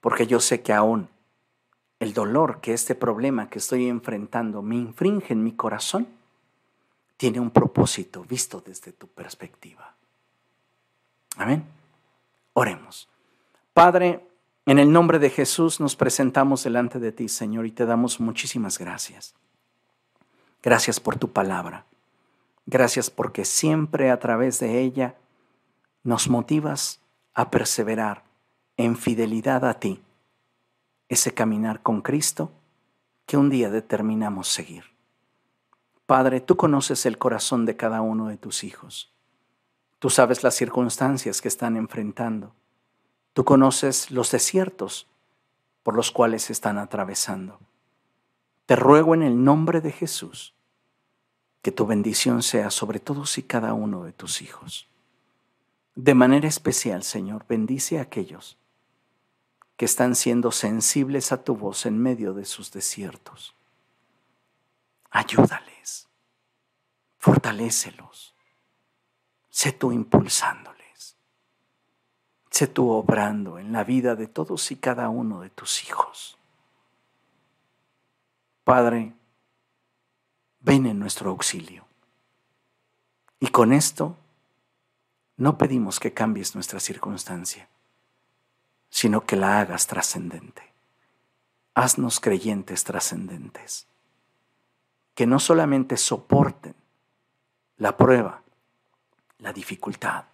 [0.00, 1.08] Porque yo sé que aún
[1.98, 6.06] el dolor que este problema que estoy enfrentando me infringe en mi corazón,
[7.16, 9.96] tiene un propósito visto desde tu perspectiva.
[11.36, 11.77] Amén.
[12.60, 13.08] Oremos.
[13.72, 14.26] Padre,
[14.66, 18.80] en el nombre de Jesús nos presentamos delante de ti, Señor, y te damos muchísimas
[18.80, 19.36] gracias.
[20.60, 21.86] Gracias por tu palabra.
[22.66, 25.14] Gracias porque siempre a través de ella
[26.02, 27.00] nos motivas
[27.32, 28.24] a perseverar
[28.76, 30.02] en fidelidad a ti,
[31.08, 32.50] ese caminar con Cristo
[33.24, 34.82] que un día determinamos seguir.
[36.06, 39.14] Padre, tú conoces el corazón de cada uno de tus hijos.
[39.98, 42.54] Tú sabes las circunstancias que están enfrentando.
[43.32, 45.08] Tú conoces los desiertos
[45.82, 47.58] por los cuales están atravesando.
[48.66, 50.54] Te ruego en el nombre de Jesús
[51.62, 54.88] que tu bendición sea sobre todos y cada uno de tus hijos.
[55.96, 58.56] De manera especial, Señor, bendice a aquellos
[59.76, 63.54] que están siendo sensibles a tu voz en medio de sus desiertos.
[65.10, 66.08] Ayúdales,
[67.18, 68.37] fortalécelos
[69.58, 71.16] sé tú impulsándoles,
[72.48, 76.38] sé tú obrando en la vida de todos y cada uno de tus hijos.
[78.62, 79.14] Padre,
[80.60, 81.84] ven en nuestro auxilio.
[83.40, 84.16] Y con esto
[85.36, 87.68] no pedimos que cambies nuestra circunstancia,
[88.90, 90.72] sino que la hagas trascendente.
[91.74, 93.88] Haznos creyentes trascendentes,
[95.16, 96.76] que no solamente soporten
[97.76, 98.42] la prueba,
[99.38, 100.24] la dificultad,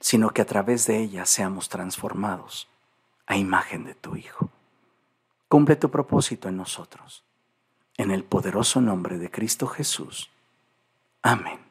[0.00, 2.68] sino que a través de ella seamos transformados
[3.26, 4.50] a imagen de tu Hijo.
[5.48, 7.24] Cumple tu propósito en nosotros.
[7.96, 10.30] En el poderoso nombre de Cristo Jesús.
[11.22, 11.65] Amén.